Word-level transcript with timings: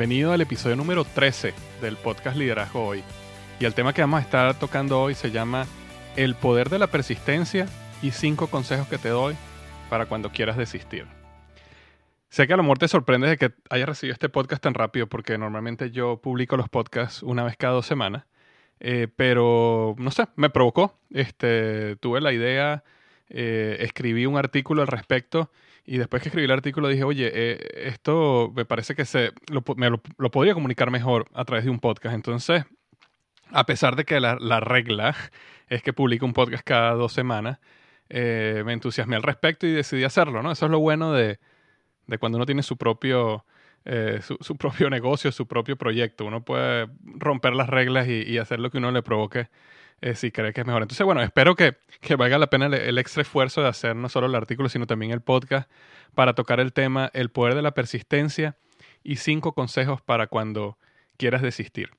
Bienvenido 0.00 0.32
al 0.32 0.40
episodio 0.40 0.76
número 0.76 1.04
13 1.04 1.52
del 1.82 1.98
podcast 1.98 2.34
Liderazgo 2.34 2.86
Hoy. 2.86 3.04
Y 3.60 3.66
el 3.66 3.74
tema 3.74 3.92
que 3.92 4.00
vamos 4.00 4.20
a 4.20 4.22
estar 4.22 4.58
tocando 4.58 4.98
hoy 4.98 5.14
se 5.14 5.30
llama 5.30 5.66
El 6.16 6.36
poder 6.36 6.70
de 6.70 6.78
la 6.78 6.86
persistencia 6.86 7.66
y 8.00 8.12
cinco 8.12 8.46
consejos 8.46 8.88
que 8.88 8.96
te 8.96 9.10
doy 9.10 9.36
para 9.90 10.06
cuando 10.06 10.30
quieras 10.32 10.56
desistir. 10.56 11.04
Sé 12.30 12.46
que 12.46 12.54
a 12.54 12.56
lo 12.56 12.62
mejor 12.62 12.78
te 12.78 12.88
sorprende 12.88 13.28
de 13.28 13.36
que 13.36 13.52
haya 13.68 13.84
recibido 13.84 14.14
este 14.14 14.30
podcast 14.30 14.62
tan 14.62 14.72
rápido 14.72 15.06
porque 15.06 15.36
normalmente 15.36 15.90
yo 15.90 16.16
publico 16.16 16.56
los 16.56 16.70
podcasts 16.70 17.22
una 17.22 17.44
vez 17.44 17.58
cada 17.58 17.74
dos 17.74 17.84
semanas, 17.84 18.24
eh, 18.78 19.06
pero 19.14 19.96
no 19.98 20.10
sé, 20.12 20.28
me 20.34 20.48
provocó. 20.48 20.98
Este, 21.10 21.96
tuve 21.96 22.22
la 22.22 22.32
idea, 22.32 22.84
eh, 23.30 23.78
escribí 23.80 24.26
un 24.26 24.36
artículo 24.36 24.82
al 24.82 24.88
respecto 24.88 25.50
y 25.86 25.98
después 25.98 26.22
que 26.22 26.28
escribí 26.28 26.44
el 26.44 26.50
artículo 26.50 26.88
dije, 26.88 27.04
oye, 27.04 27.30
eh, 27.32 27.88
esto 27.88 28.52
me 28.54 28.64
parece 28.64 28.94
que 28.94 29.04
se, 29.04 29.32
lo, 29.50 29.64
me 29.76 29.90
lo, 29.90 30.30
podría 30.30 30.54
comunicar 30.54 30.90
mejor 30.90 31.26
a 31.32 31.44
través 31.44 31.64
de 31.64 31.70
un 31.70 31.80
podcast. 31.80 32.14
Entonces, 32.14 32.64
a 33.50 33.64
pesar 33.66 33.96
de 33.96 34.04
que 34.04 34.20
la, 34.20 34.36
la 34.40 34.60
regla 34.60 35.14
es 35.68 35.82
que 35.82 35.92
publico 35.92 36.26
un 36.26 36.32
podcast 36.32 36.64
cada 36.64 36.92
dos 36.94 37.12
semanas, 37.12 37.58
eh, 38.08 38.62
me 38.66 38.72
entusiasmé 38.72 39.16
al 39.16 39.22
respecto 39.22 39.66
y 39.66 39.72
decidí 39.72 40.04
hacerlo, 40.04 40.42
¿no? 40.42 40.50
Eso 40.50 40.66
es 40.66 40.72
lo 40.72 40.80
bueno 40.80 41.12
de, 41.12 41.38
de 42.06 42.18
cuando 42.18 42.36
uno 42.36 42.46
tiene 42.46 42.62
su 42.62 42.76
propio, 42.76 43.44
eh, 43.84 44.18
su, 44.22 44.36
su, 44.40 44.56
propio 44.56 44.90
negocio, 44.90 45.32
su 45.32 45.46
propio 45.46 45.76
proyecto. 45.76 46.24
Uno 46.24 46.44
puede 46.44 46.88
romper 47.02 47.54
las 47.54 47.68
reglas 47.68 48.08
y, 48.08 48.22
y 48.22 48.38
hacer 48.38 48.60
lo 48.60 48.70
que 48.70 48.78
uno 48.78 48.90
le 48.90 49.02
provoque 49.02 49.48
eh, 50.00 50.14
si 50.14 50.30
cree 50.30 50.52
que 50.52 50.62
es 50.62 50.66
mejor. 50.66 50.82
Entonces, 50.82 51.04
bueno, 51.04 51.22
espero 51.22 51.54
que, 51.54 51.76
que 52.00 52.16
valga 52.16 52.38
la 52.38 52.48
pena 52.48 52.66
el, 52.66 52.98
extra 52.98 53.22
esfuerzo 53.22 53.62
de 53.62 53.68
hacer 53.68 53.96
no 53.96 54.08
solo 54.08 54.26
el 54.26 54.34
artículo, 54.34 54.68
sino 54.68 54.86
también 54.86 55.12
el 55.12 55.20
podcast 55.20 55.70
para 56.14 56.34
tocar 56.34 56.60
el 56.60 56.72
tema 56.72 57.10
El 57.12 57.30
poder 57.30 57.54
de 57.54 57.62
la 57.62 57.72
persistencia 57.72 58.56
y 59.02 59.16
cinco 59.16 59.52
consejos 59.52 60.00
para 60.00 60.26
cuando 60.26 60.78
quieras 61.16 61.42
desistir. 61.42 61.90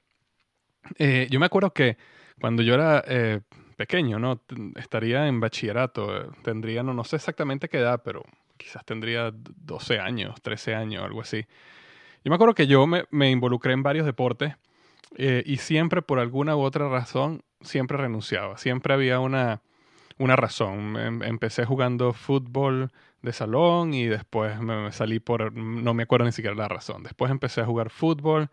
Eh, 0.98 1.28
yo 1.30 1.40
me 1.40 1.46
acuerdo 1.46 1.74
que 1.74 1.98
cuando 2.40 2.64
yo 2.64 2.74
era 2.74 3.04
eh, 3.08 3.42
pequeño, 3.78 4.20
¿no? 4.20 4.42
Estaría 4.76 5.28
en 5.28 5.40
bachillerato, 5.40 6.32
tendría, 6.44 6.84
no, 6.84 6.94
no 6.94 7.04
sé 7.04 7.18
exactamente 7.18 7.70
qué 7.70 7.78
edad, 7.78 8.02
pero 8.04 8.24
quizás 8.58 8.84
tendría 8.86 9.32
12 9.32 10.00
años, 10.00 10.42
13 10.42 10.76
años, 10.76 11.04
algo 11.04 11.22
así. 11.22 11.46
Yo 12.24 12.30
me 12.30 12.36
acuerdo 12.36 12.54
que 12.54 12.68
yo 12.68 12.86
me, 12.88 13.06
me 13.10 13.32
involucré 13.32 13.74
en 13.74 13.84
varios 13.84 14.06
deportes 14.06 14.56
eh, 15.18 15.44
y 15.46 15.58
siempre 15.58 16.02
por 16.02 16.20
alguna 16.20 16.56
u 16.56 16.62
otra 16.62 16.88
razón, 16.90 17.44
siempre 17.62 17.98
renunciaba. 17.98 18.58
Siempre 18.58 18.94
había 18.94 19.20
una, 19.20 19.62
una 20.18 20.36
razón. 20.36 20.98
Em, 20.98 21.24
empecé 21.24 21.66
jugando 21.66 22.14
fútbol 22.14 22.92
de 23.22 23.34
salón 23.34 23.94
y 23.94 24.06
después 24.06 24.60
me 24.62 24.92
salí 24.92 25.20
por, 25.20 25.54
no 25.54 25.94
me 25.94 26.04
acuerdo 26.04 26.26
ni 26.26 26.32
siquiera 26.32 26.56
la 26.56 26.68
razón. 26.68 27.04
Después 27.04 27.32
empecé 27.32 27.62
a 27.62 27.66
jugar 27.66 27.90
fútbol 27.90 28.50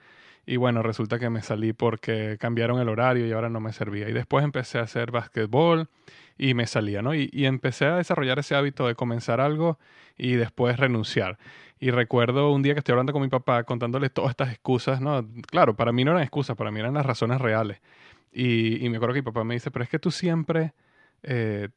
y 0.46 0.56
bueno, 0.56 0.82
resulta 0.82 1.18
que 1.18 1.30
me 1.30 1.42
salí 1.42 1.72
porque 1.72 2.38
cambiaron 2.40 2.80
el 2.80 2.88
horario 2.88 3.26
y 3.26 3.32
ahora 3.32 3.50
no 3.50 3.60
me 3.60 3.72
servía. 3.72 4.08
Y 4.08 4.12
después 4.12 4.44
empecé 4.44 4.78
a 4.78 4.82
hacer 4.82 5.10
básquetbol 5.10 5.88
y 6.38 6.54
me 6.54 6.66
salía, 6.66 7.02
¿no? 7.02 7.14
Y, 7.14 7.28
y 7.32 7.46
empecé 7.46 7.86
a 7.86 7.96
desarrollar 7.96 8.38
ese 8.38 8.54
hábito 8.54 8.86
de 8.86 8.94
comenzar 8.94 9.40
algo 9.40 9.78
y 10.16 10.32
después 10.32 10.78
renunciar. 10.78 11.38
Y 11.80 11.90
recuerdo 11.90 12.50
un 12.50 12.62
día 12.62 12.74
que 12.74 12.80
estoy 12.80 12.92
hablando 12.92 13.12
con 13.12 13.22
mi 13.22 13.28
papá 13.28 13.64
contándole 13.64 14.10
todas 14.10 14.30
estas 14.30 14.50
excusas, 14.50 15.00
¿no? 15.00 15.24
Claro, 15.50 15.76
para 15.76 15.92
mí 15.92 16.04
no 16.04 16.10
eran 16.12 16.22
excusas, 16.22 16.56
para 16.56 16.70
mí 16.70 16.80
eran 16.80 16.94
las 16.94 17.06
razones 17.06 17.40
reales. 17.40 17.80
Y, 18.32 18.88
me 18.88 18.96
acuerdo 18.96 19.14
que 19.14 19.20
mi 19.20 19.24
papá 19.24 19.44
me 19.44 19.54
dice, 19.54 19.70
pero 19.70 19.82
es 19.82 19.90
que 19.90 19.98
tú 19.98 20.10
siempre 20.10 20.74
eh, 21.22 21.68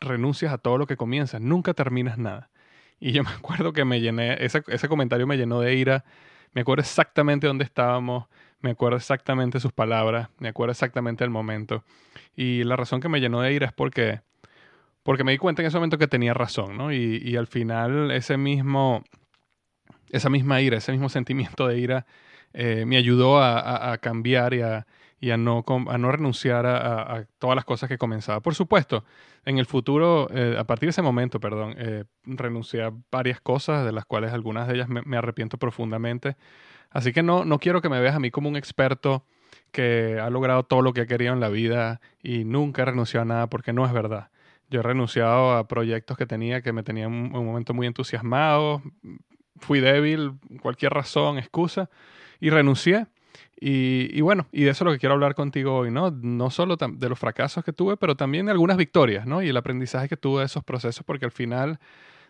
renuncias 0.00 0.52
a 0.52 0.58
todo 0.58 0.78
lo 0.78 0.86
que 0.86 0.96
comienzas, 0.96 1.40
nunca 1.40 1.74
terminas 1.74 2.18
nada. 2.18 2.50
Y 3.00 3.12
yo 3.12 3.22
me 3.24 3.30
acuerdo 3.30 3.72
que 3.72 3.84
me 3.84 4.00
llené, 4.00 4.44
ese, 4.44 4.62
ese 4.68 4.88
comentario 4.88 5.26
me 5.26 5.36
llenó 5.36 5.60
de 5.60 5.74
ira, 5.74 6.04
me 6.52 6.62
acuerdo 6.62 6.82
exactamente 6.82 7.46
dónde 7.46 7.64
estábamos, 7.64 8.26
me 8.60 8.70
acuerdo 8.70 8.96
exactamente 8.96 9.60
sus 9.60 9.72
palabras, 9.72 10.28
me 10.38 10.48
acuerdo 10.48 10.72
exactamente 10.72 11.24
el 11.24 11.30
momento. 11.30 11.84
Y 12.36 12.64
la 12.64 12.76
razón 12.76 13.00
que 13.00 13.08
me 13.08 13.20
llenó 13.20 13.40
de 13.40 13.52
ira 13.52 13.66
es 13.66 13.72
porque, 13.72 14.22
porque 15.02 15.24
me 15.24 15.32
di 15.32 15.38
cuenta 15.38 15.62
en 15.62 15.68
ese 15.68 15.76
momento 15.76 15.98
que 15.98 16.08
tenía 16.08 16.34
razón, 16.34 16.76
¿no? 16.76 16.92
Y, 16.92 17.20
y 17.22 17.36
al 17.36 17.46
final 17.46 18.10
ese 18.10 18.36
mismo 18.36 19.04
esa 20.14 20.30
misma 20.30 20.60
ira, 20.60 20.78
ese 20.78 20.92
mismo 20.92 21.08
sentimiento 21.10 21.66
de 21.66 21.78
ira 21.78 22.06
eh, 22.52 22.84
me 22.86 22.96
ayudó 22.96 23.42
a, 23.42 23.98
cambiar 23.98 24.54
y 24.54 24.62
a, 24.62 24.86
no, 25.36 25.64
a 25.88 25.98
no 25.98 26.12
renunciar 26.12 26.66
a, 26.66 27.26
todas 27.38 27.56
las 27.56 27.64
cosas 27.64 27.88
que 27.88 27.98
comenzaba. 27.98 28.40
Por 28.40 28.54
supuesto, 28.54 29.04
en 29.44 29.58
el 29.58 29.66
futuro, 29.66 30.28
eh, 30.30 30.56
a 30.58 30.64
partir 30.64 30.88
de 30.88 30.90
ese 30.90 31.02
momento, 31.02 31.40
perdón, 31.40 31.74
eh, 31.78 32.04
renuncié 32.24 32.82
a 32.82 32.92
varias 33.10 33.40
cosas, 33.40 33.84
de 33.84 33.92
las 33.92 34.04
cuales 34.04 34.32
algunas 34.32 34.68
de 34.68 34.74
ellas 34.74 34.88
me, 34.88 35.16
arrepiento 35.16 35.58
profundamente. 35.58 36.36
Así 36.90 37.12
que 37.12 37.22
no, 37.22 37.44
no 37.44 37.58
quiero 37.58 37.80
que 37.80 37.88
me 37.88 38.00
veas 38.00 38.14
a 38.14 38.20
mí 38.20 38.30
como 38.30 38.48
un 38.48 38.56
experto 38.56 39.24
que 39.72 40.18
ha 40.20 40.30
logrado 40.30 40.64
todo 40.64 40.82
lo 40.82 40.92
que 40.92 41.02
ha 41.02 41.06
querido 41.06 41.32
en 41.32 41.40
la 41.40 41.48
vida 41.48 42.00
y 42.22 42.44
nunca 42.44 42.82
he 42.82 42.84
renunciado 42.84 43.22
a 43.22 43.26
nada, 43.26 43.46
porque 43.48 43.72
no 43.72 43.86
es 43.86 43.92
verdad. 43.92 44.30
Yo 44.70 44.80
he 44.80 44.82
renunciado 44.82 45.52
a 45.52 45.68
proyectos 45.68 46.16
que 46.16 46.26
tenía 46.26 46.62
que 46.62 46.72
me 46.72 46.82
tenían 46.82 47.12
en 47.12 47.36
un 47.36 47.46
momento 47.46 47.74
muy 47.74 47.86
entusiasmado, 47.86 48.82
fui 49.58 49.80
débil, 49.80 50.34
cualquier 50.60 50.92
razón, 50.92 51.38
excusa, 51.38 51.90
y 52.40 52.50
renuncié. 52.50 53.06
Y, 53.60 54.20
bueno, 54.20 54.46
y 54.52 54.64
de 54.64 54.70
eso 54.70 54.84
es 54.84 54.86
lo 54.86 54.92
que 54.92 54.98
quiero 54.98 55.14
hablar 55.14 55.34
contigo 55.34 55.76
hoy, 55.76 55.90
¿no? 55.90 56.10
No 56.10 56.50
solo 56.50 56.76
de 56.76 57.08
los 57.08 57.18
fracasos 57.18 57.64
que 57.64 57.72
tuve, 57.72 57.96
pero 57.96 58.16
también 58.16 58.46
de 58.46 58.52
algunas 58.52 58.76
victorias, 58.76 59.26
¿no? 59.26 59.42
Y 59.42 59.48
el 59.48 59.56
aprendizaje 59.56 60.08
que 60.08 60.16
tuve 60.16 60.40
de 60.40 60.46
esos 60.46 60.64
procesos, 60.64 61.04
porque 61.04 61.24
al 61.24 61.30
final 61.30 61.78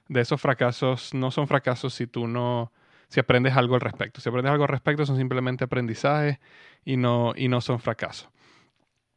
de 0.08 0.20
esos 0.20 0.40
fracasos 0.40 1.14
no 1.14 1.30
son 1.30 1.48
fracasos 1.48 1.94
si 1.94 2.06
tú 2.06 2.28
no, 2.28 2.72
si 3.08 3.20
aprendes 3.20 3.56
algo 3.56 3.74
al 3.74 3.80
respecto. 3.80 4.20
Si 4.20 4.28
aprendes 4.28 4.52
algo 4.52 4.64
al 4.64 4.68
respecto 4.68 5.06
son 5.06 5.16
simplemente 5.16 5.64
aprendizajes 5.64 6.38
y 6.84 6.96
no, 6.96 7.32
y 7.36 7.48
no 7.48 7.60
son 7.60 7.80
fracasos. 7.80 8.28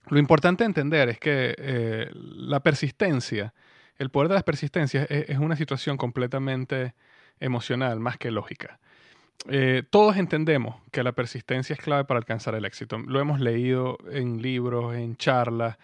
Lo 0.10 0.20
importante 0.20 0.64
entender 0.64 1.10
es 1.10 1.20
que 1.20 1.56
eh, 1.58 2.10
la 2.14 2.62
persistencia, 2.62 3.54
el 3.98 4.10
poder 4.10 4.30
de 4.30 4.36
las 4.36 4.44
persistencias 4.44 5.08
es, 5.10 5.38
una 5.38 5.56
situación 5.56 5.98
completamente 5.98 6.94
emocional 7.40 8.00
más 8.00 8.18
que 8.18 8.32
lógica. 8.32 8.80
Eh, 9.50 9.84
todos 9.90 10.18
entendemos 10.18 10.76
que 10.92 11.04
la 11.04 11.14
persistencia 11.14 11.74
es 11.74 11.80
clave 11.80 12.06
para 12.06 12.18
alcanzar 12.18 12.56
el 12.56 12.66
éxito. 12.66 12.98
Lo 12.98 13.20
hemos 13.20 13.40
leído 13.40 13.98
en 14.12 14.42
libros, 14.42 14.96
en 14.96 15.16
charlas, 15.16 15.78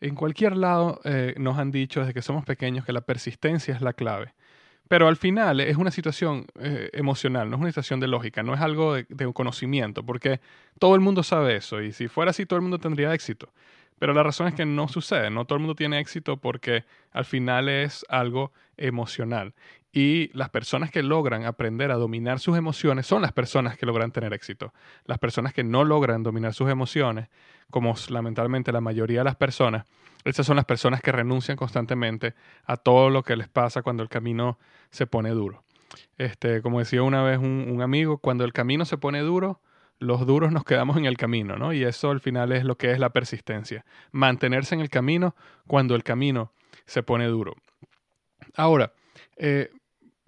en 0.00 0.14
cualquier 0.14 0.56
lado 0.56 1.00
eh, 1.04 1.34
nos 1.38 1.58
han 1.58 1.70
dicho 1.70 2.00
desde 2.00 2.14
que 2.14 2.22
somos 2.22 2.44
pequeños 2.44 2.84
que 2.84 2.92
la 2.92 3.00
persistencia 3.00 3.74
es 3.74 3.80
la 3.80 3.92
clave. 3.92 4.34
Pero 4.86 5.08
al 5.08 5.16
final 5.16 5.60
es 5.60 5.76
una 5.76 5.90
situación 5.90 6.46
eh, 6.60 6.88
emocional, 6.92 7.50
no 7.50 7.56
es 7.56 7.60
una 7.60 7.70
situación 7.70 8.00
de 8.00 8.08
lógica, 8.08 8.42
no 8.42 8.54
es 8.54 8.60
algo 8.60 8.94
de, 8.94 9.06
de, 9.08 9.32
conocimiento, 9.34 10.02
porque 10.02 10.40
todo 10.78 10.94
el 10.94 11.02
mundo 11.02 11.22
sabe 11.22 11.56
eso 11.56 11.82
y 11.82 11.92
si 11.92 12.08
fuera 12.08 12.30
así 12.30 12.46
todo 12.46 12.56
el 12.56 12.62
mundo 12.62 12.78
tendría 12.78 13.12
éxito. 13.12 13.50
Pero 13.98 14.14
la 14.14 14.22
razón 14.22 14.46
es 14.46 14.54
que 14.54 14.64
no 14.64 14.88
sucede, 14.88 15.28
no 15.28 15.44
todo 15.44 15.56
el 15.56 15.60
mundo 15.60 15.74
tiene 15.74 15.98
éxito 15.98 16.36
porque 16.36 16.84
al 17.10 17.24
final 17.24 17.68
es 17.68 18.06
algo 18.08 18.52
emocional. 18.76 19.52
Y 19.92 20.30
las 20.36 20.50
personas 20.50 20.90
que 20.90 21.02
logran 21.02 21.44
aprender 21.44 21.90
a 21.90 21.94
dominar 21.94 22.40
sus 22.40 22.58
emociones 22.58 23.06
son 23.06 23.22
las 23.22 23.32
personas 23.32 23.78
que 23.78 23.86
logran 23.86 24.12
tener 24.12 24.34
éxito. 24.34 24.74
Las 25.06 25.18
personas 25.18 25.54
que 25.54 25.64
no 25.64 25.84
logran 25.84 26.22
dominar 26.22 26.52
sus 26.52 26.68
emociones, 26.68 27.28
como 27.70 27.94
lamentablemente 28.10 28.70
la 28.70 28.82
mayoría 28.82 29.20
de 29.20 29.24
las 29.24 29.36
personas, 29.36 29.86
esas 30.24 30.46
son 30.46 30.56
las 30.56 30.66
personas 30.66 31.00
que 31.00 31.12
renuncian 31.12 31.56
constantemente 31.56 32.34
a 32.64 32.76
todo 32.76 33.08
lo 33.08 33.22
que 33.22 33.36
les 33.36 33.48
pasa 33.48 33.82
cuando 33.82 34.02
el 34.02 34.08
camino 34.08 34.58
se 34.90 35.06
pone 35.06 35.30
duro. 35.30 35.64
Este, 36.18 36.60
como 36.60 36.80
decía 36.80 37.02
una 37.02 37.22
vez 37.22 37.38
un, 37.38 37.80
amigo, 37.80 38.18
cuando 38.18 38.44
el 38.44 38.52
camino 38.52 38.84
se 38.84 38.98
pone 38.98 39.20
duro, 39.20 39.60
los 39.98 40.26
duros 40.26 40.52
nos 40.52 40.64
quedamos 40.64 40.96
en 40.96 41.06
el 41.06 41.16
camino, 41.16 41.56
¿no? 41.56 41.72
Y 41.72 41.82
eso 41.82 42.10
al 42.10 42.20
final 42.20 42.52
es 42.52 42.64
lo 42.64 42.76
que 42.76 42.92
es 42.92 42.98
la 42.98 43.10
persistencia. 43.10 43.84
Mantenerse 44.12 44.74
en 44.74 44.80
el 44.80 44.90
camino 44.90 45.34
cuando 45.66 45.94
el 45.94 46.04
camino 46.04 46.52
se 46.86 47.02
pone 47.02 47.26
duro. 47.26 47.56
Ahora, 48.54 48.92
eh, 49.38 49.70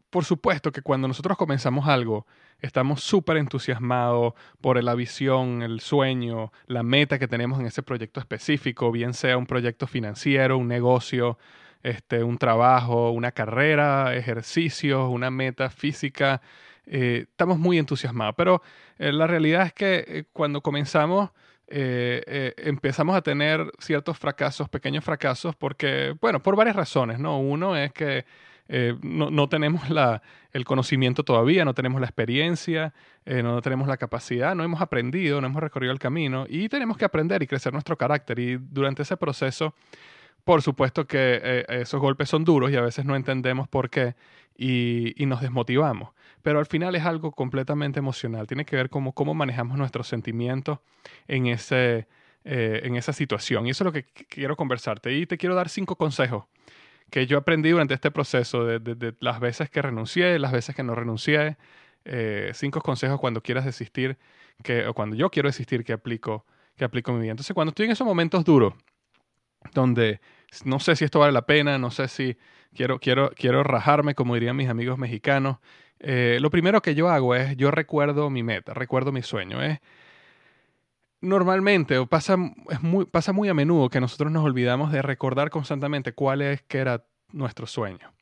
por 0.09 0.25
supuesto 0.25 0.73
que 0.73 0.83
cuando 0.83 1.07
nosotros 1.07 1.37
comenzamos 1.37 1.87
algo, 1.87 2.27
estamos 2.61 3.03
súper 3.03 3.37
entusiasmados 3.37 4.35
por 4.61 4.83
la 4.83 4.95
visión, 4.95 5.63
el 5.63 5.81
sueño, 5.81 6.53
la 6.67 6.83
meta 6.83 7.19
que 7.19 7.29
tenemos 7.29 7.61
en 7.61 7.67
ese 7.67 7.83
proyecto 7.83 8.19
específico, 8.19 8.91
bien 8.91 9.15
sea 9.15 9.37
un 9.37 9.47
proyecto 9.47 9.87
financiero, 9.87 10.59
un 10.59 10.67
negocio, 10.67 11.39
este, 11.83 12.25
un 12.25 12.39
trabajo, 12.39 13.11
una 13.11 13.31
carrera, 13.33 14.15
ejercicios, 14.17 15.09
una 15.09 15.31
meta 15.31 15.71
física. 15.71 16.43
Eh, 16.87 17.27
estamos 17.31 17.59
muy 17.59 17.79
entusiasmados, 17.79 18.35
pero 18.37 18.63
eh, 18.99 19.13
la 19.13 19.29
realidad 19.29 19.67
es 19.67 19.73
que 19.73 20.27
cuando 20.33 20.61
comenzamos 20.61 21.31
empezamos 21.73 23.15
a 23.15 23.23
tener 23.23 23.71
ciertos 23.79 24.19
fracasos, 24.19 24.69
pequeños 24.69 25.05
fracasos, 25.05 25.55
porque, 25.55 26.17
bueno, 26.21 26.43
por 26.43 26.57
varias 26.57 26.75
razones, 26.75 27.21
¿no? 27.21 27.39
Uno 27.39 27.77
es 27.77 27.93
que 27.93 28.25
no, 29.03 29.49
tenemos 29.49 29.91
la, 29.91 30.23
el 30.53 30.65
conocimiento 30.65 31.25
todavía, 31.25 31.65
no 31.65 31.75
tenemos 31.75 32.01
la 32.01 32.07
experiencia, 32.07 32.95
no 33.27 33.61
tenemos 33.63 33.89
la 33.89 33.97
capacidad, 33.97 34.55
no 34.55 34.63
hemos 34.63 34.81
aprendido, 34.81 35.41
no 35.41 35.47
hemos 35.47 35.63
recorrido 35.63 35.93
el 35.93 35.99
camino 35.99 36.47
y 36.49 36.69
tenemos 36.69 36.97
que 36.97 37.05
aprender 37.05 37.43
y 37.43 37.47
crecer 37.47 37.73
nuestro 37.73 37.97
carácter. 37.97 38.39
Y 38.39 38.57
durante 38.57 39.03
ese 39.03 39.17
proceso 39.17 39.75
por 40.45 40.63
supuesto 40.63 41.07
que 41.07 41.41
eh, 41.43 41.65
esos 41.69 42.01
golpes 42.01 42.29
son 42.29 42.45
duros 42.45 42.71
y 42.71 42.77
a 42.77 42.81
veces 42.81 43.05
no 43.05 43.17
entendemos 43.17 43.69
por 43.69 43.91
qué 43.91 44.15
y, 44.57 45.15
nos 45.27 45.41
desmotivamos. 45.41 46.11
Pero 46.43 46.59
al 46.59 46.67
final 46.67 46.95
es 46.95 47.05
algo 47.05 47.33
completamente 47.33 47.99
emocional. 47.99 48.47
Tiene 48.47 48.65
que 48.65 48.77
ver 48.77 48.91
con 48.91 49.11
cómo 49.13 49.35
manejamos 49.35 49.77
nuestros 49.77 50.09
sentimientos 50.09 50.79
en, 51.29 51.47
ese, 51.47 52.09
eh, 52.45 52.81
en 52.85 52.97
esa 52.97 53.13
situación. 53.13 53.67
Y 53.67 53.71
eso 53.71 53.85
es 53.85 53.87
lo 53.87 53.93
que 53.93 54.05
quiero 54.05 54.57
conversarte. 54.57 55.15
Y 55.15 55.27
te 55.27 55.37
quiero 55.37 55.55
dar 55.55 55.69
cinco 55.69 55.97
consejos 55.97 56.45
que 57.11 57.27
yo 57.27 57.39
aprendí 57.39 57.71
durante 57.71 57.95
este 57.95 58.11
proceso 58.11 58.65
de, 58.65 59.15
las 59.21 59.41
veces 59.41 59.71
que 59.71 59.83
renuncié, 59.83 60.39
las 60.39 60.53
veces 60.53 60.75
que 60.75 60.83
no 60.83 60.95
renuncié. 60.95 61.57
Eh, 62.05 62.53
cinco 62.55 62.81
consejos 62.81 63.21
cuando 63.21 63.43
quieras 63.43 63.65
desistir, 63.65 64.19
que, 64.63 64.87
o 64.87 64.95
cuando 64.95 65.17
yo 65.17 65.31
quiero 65.31 65.49
desistir, 65.49 65.85
que 65.85 65.93
aplico, 65.93 66.47
que 66.77 66.85
aplico 66.85 67.11
en 67.11 67.19
mi 67.19 67.23
vida. 67.23 67.33
Entonces, 67.33 67.55
cuando 67.55 67.71
estoy 67.71 67.87
en 67.87 67.93
esos 67.93 68.07
momentos 68.07 68.45
duros, 68.45 68.75
donde 69.75 70.21
no 70.65 70.81
sé 70.81 70.97
si 70.97 71.05
esto 71.05 71.19
vale 71.21 71.33
la 71.33 71.47
pena, 71.47 71.79
no 71.79 71.91
sé 71.91 72.09
si 72.09 72.37
quiero, 72.75 72.99
quiero, 72.99 73.31
quiero 73.37 73.63
rajarme, 73.63 74.15
como 74.15 74.35
dirían 74.35 74.57
mis 74.57 74.69
amigos 74.69 74.99
mexicanos. 74.99 75.59
Eh, 75.99 76.39
lo 76.41 76.51
primero 76.51 76.81
que 76.81 76.95
yo 76.95 77.11
hago 77.11 77.35
es, 77.35 77.57
yo 77.57 77.71
recuerdo 77.71 78.31
mi 78.31 78.43
meta, 78.43 78.73
recuerdo 78.73 79.13
mi 79.13 79.23
sueño. 79.23 79.63
Es, 79.63 79.81
normalmente, 81.21 81.99
o 81.99 82.07
pasa, 82.07 82.37
muy, 82.37 83.05
pasa 83.05 83.33
muy 83.33 83.49
a 83.49 83.55
menudo 83.55 83.89
que 83.89 84.01
nosotros 84.01 84.33
nos 84.33 84.45
olvidamos 84.45 84.93
de 84.93 85.03
recordar 85.03 85.51
constantemente 85.51 86.13
cuál 86.13 86.43
es 86.43 86.63
que 86.63 86.79
era 86.79 87.05
nuestro 87.33 87.67
sueño, 87.67 88.13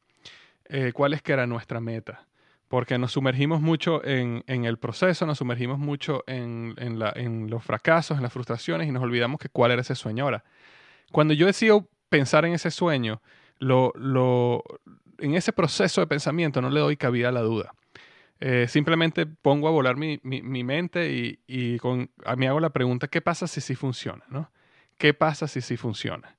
eh, 0.66 0.92
cuál 0.92 1.14
es 1.14 1.22
que 1.22 1.32
era 1.32 1.46
nuestra 1.46 1.80
meta. 1.80 2.26
Porque 2.68 2.98
nos 2.98 3.12
sumergimos 3.12 3.62
mucho 3.62 4.04
en, 4.04 4.44
en 4.46 4.66
el 4.66 4.76
proceso, 4.76 5.24
nos 5.24 5.38
sumergimos 5.38 5.78
mucho 5.78 6.22
en, 6.26 6.74
en, 6.76 6.98
la, 6.98 7.10
en 7.16 7.48
los 7.48 7.64
fracasos, 7.64 8.18
en 8.18 8.22
las 8.22 8.32
frustraciones 8.32 8.86
y 8.86 8.92
nos 8.92 9.02
olvidamos 9.02 9.40
que 9.40 9.48
cuál 9.48 9.70
era 9.70 9.80
ese 9.80 9.94
sueño 9.94 10.24
ahora. 10.24 10.44
Cuando 11.10 11.32
yo 11.32 11.46
decido 11.46 11.88
pensar 12.10 12.44
en 12.44 12.52
ese 12.52 12.70
sueño, 12.70 13.22
lo, 13.58 13.92
lo, 13.96 14.62
en 15.18 15.34
ese 15.34 15.54
proceso 15.54 16.02
de 16.02 16.06
pensamiento 16.06 16.60
no 16.60 16.68
le 16.68 16.80
doy 16.80 16.98
cabida 16.98 17.30
a 17.30 17.32
la 17.32 17.40
duda. 17.40 17.72
Eh, 18.40 18.66
simplemente 18.68 19.26
pongo 19.26 19.66
a 19.66 19.72
volar 19.72 19.96
mi, 19.96 20.20
mi, 20.22 20.62
mente 20.64 21.12
y, 21.12 21.40
y 21.46 21.78
con, 21.78 22.10
mí 22.36 22.46
hago 22.46 22.60
la 22.60 22.70
pregunta, 22.70 23.08
¿qué 23.08 23.20
pasa 23.20 23.48
si 23.48 23.60
sí 23.60 23.74
funciona? 23.74 24.24
¿no? 24.28 24.52
¿Qué 24.96 25.12
pasa 25.12 25.48
si 25.48 25.60
sí 25.60 25.76
funciona? 25.76 26.36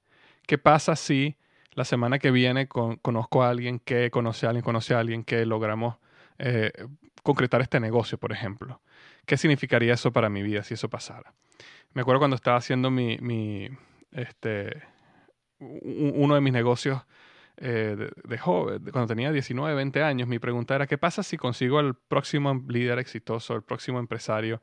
¿Qué 0.48 0.57
pasa 0.57 0.96
si 0.96 1.36
la 1.74 1.84
semana 1.84 2.18
que 2.18 2.31
viene 2.31 2.68
conozco 2.68 3.44
a 3.44 3.50
alguien 3.50 3.80
que 3.80 4.12
conoce 4.12 4.46
a 4.46 4.50
alguien, 4.50 4.63
conoce 4.63 4.96
a 4.96 5.00
alguien 5.00 5.24
que 5.24 5.46
logramos 5.46 5.98
eh, 6.38 6.72
concretar 7.22 7.62
este 7.62 7.80
negocio, 7.81 8.18
por 8.18 8.31
ejemplo? 8.31 8.81
¿Qué 9.25 9.36
significaría 9.36 9.94
eso 9.94 10.13
para 10.13 10.30
mi 10.30 10.42
vida 10.42 10.63
si 10.63 10.75
eso 10.75 10.90
pasara? 10.90 11.34
Me 11.94 12.01
acuerdo 12.01 12.19
cuando 12.19 12.36
estaba 12.36 12.57
haciendo 12.57 12.90
mi, 12.92 13.18
mi 13.19 13.69
este, 14.12 14.84
uno 15.60 16.36
de 16.36 16.42
mis 16.42 16.54
negocios 16.54 17.01
eh, 17.62 18.10
de, 18.24 18.38
joven, 18.38 18.82
cuando 18.92 19.08
tenía 19.08 19.32
19, 19.34 19.75
20 19.75 20.01
años, 20.01 20.28
mi 20.30 20.39
pregunta 20.39 20.75
era, 20.75 20.88
¿qué 20.88 20.98
pasa 20.98 21.24
si 21.24 21.38
consigo 21.38 21.82
el 21.82 21.94
próximo 21.94 22.63
líder 22.70 23.00
exitoso, 23.00 23.54
el 23.54 23.63
próximo 23.63 24.00
empresario 24.00 24.62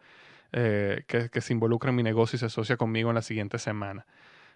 eh, 0.53 1.05
que, 1.07 1.41
se 1.41 1.53
involucra 1.53 1.91
en 1.91 1.97
mi 1.97 2.03
negocio 2.03 2.37
y 2.37 2.41
se 2.41 2.47
asocia 2.47 2.79
conmigo 2.79 3.11
en 3.11 3.17
la 3.17 3.23
siguiente 3.23 3.59
semana? 3.59 4.07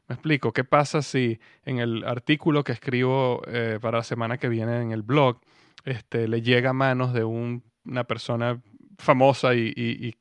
Me 0.09 0.14
explico, 0.14 0.52
¿qué 0.52 0.64
pasa 0.64 1.02
si 1.02 1.38
en 1.64 1.78
el 1.80 2.02
artículo 2.04 2.64
que 2.64 2.73
escribo 2.73 3.42
eh, 3.47 3.78
para 3.80 3.99
la 3.99 4.04
semana 4.04 4.38
que 4.38 4.49
viene 4.49 4.80
en 4.80 4.92
el 4.92 5.02
blog 5.02 5.38
este, 5.85 6.26
le 6.26 6.40
llega 6.40 6.70
a 6.70 6.75
manos 6.75 7.12
de 7.12 7.25
una 7.25 8.04
persona 8.04 8.61
famosa 8.99 9.54
y, 9.54 10.14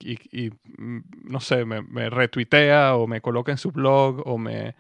mm, 0.78 1.00
no 1.24 1.40
sé, 1.40 1.64
me 1.66 2.10
retuitea 2.10 2.96
o 2.96 3.08
me 3.08 3.22
coloca 3.22 3.52
en 3.52 3.58
su 3.58 3.72
blog 3.72 4.28
o 4.28 4.38
me 4.38 4.76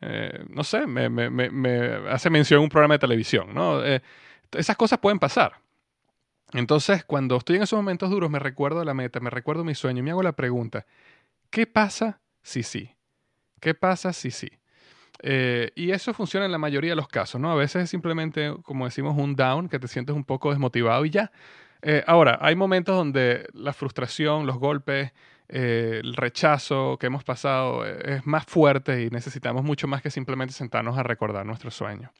eh, 0.00 0.44
no 0.50 0.64
sé, 0.64 0.86
me, 0.86 1.06
hace 2.08 2.30
mención 2.30 2.62
un 2.62 2.68
programa 2.68 2.94
de 2.94 2.98
televisión, 3.00 3.52
¿no? 3.52 3.84
Eh, 3.84 4.00
esas 4.52 4.76
cosas 4.76 4.98
pueden 4.98 5.18
pasar. 5.18 5.60
Entonces, 6.52 7.04
cuando 7.04 7.36
estoy 7.36 7.56
en 7.56 7.62
esos 7.62 7.76
momentos 7.76 8.10
duros, 8.10 8.30
me 8.30 8.38
recuerdo 8.38 8.84
la 8.84 8.94
meta, 8.94 9.20
me 9.20 9.30
recuerdo 9.30 9.64
mi 9.64 9.74
sueño 9.74 10.00
y 10.00 10.02
me 10.02 10.10
hago 10.10 10.22
la 10.22 10.32
pregunta, 10.32 10.86
¿qué 11.50 11.66
pasa 11.66 12.20
si 12.42 12.62
sí? 12.62 12.94
¿Qué 13.60 13.74
pasa 13.74 14.12
si 14.12 14.30
sí? 14.30 14.48
Eh, 15.20 15.72
y 15.74 15.90
eso 15.90 16.14
funciona 16.14 16.46
en 16.46 16.52
la 16.52 16.58
mayoría 16.58 16.92
de 16.92 16.96
los 16.96 17.08
casos, 17.08 17.40
¿no? 17.40 17.50
A 17.50 17.56
veces 17.56 17.84
es 17.84 17.90
simplemente, 17.90 18.54
como 18.62 18.84
decimos, 18.84 19.16
un 19.18 19.34
down, 19.34 19.68
que 19.68 19.78
te 19.78 19.88
sientes 19.88 20.14
un 20.14 20.24
poco 20.24 20.50
desmotivado 20.50 21.04
y 21.04 21.10
ya. 21.10 21.32
ahora, 22.06 22.38
hay 22.40 22.54
momentos 22.54 22.96
donde 22.96 23.48
la 23.52 23.72
frustración, 23.72 24.46
los 24.46 24.58
golpes, 24.58 25.12
eh, 25.48 26.00
el 26.02 26.14
rechazo 26.14 26.98
que 26.98 27.06
hemos 27.06 27.24
pasado 27.24 27.86
eh, 27.86 28.16
es 28.16 28.26
más 28.26 28.44
fuerte 28.44 29.02
y 29.02 29.10
necesitamos 29.10 29.64
mucho 29.64 29.88
más 29.88 30.02
que 30.02 30.10
simplemente 30.10 30.52
sentarnos 30.52 30.98
a 30.98 31.02
recordar 31.02 31.46
nuestro 31.46 31.70
sueño. 31.70 32.12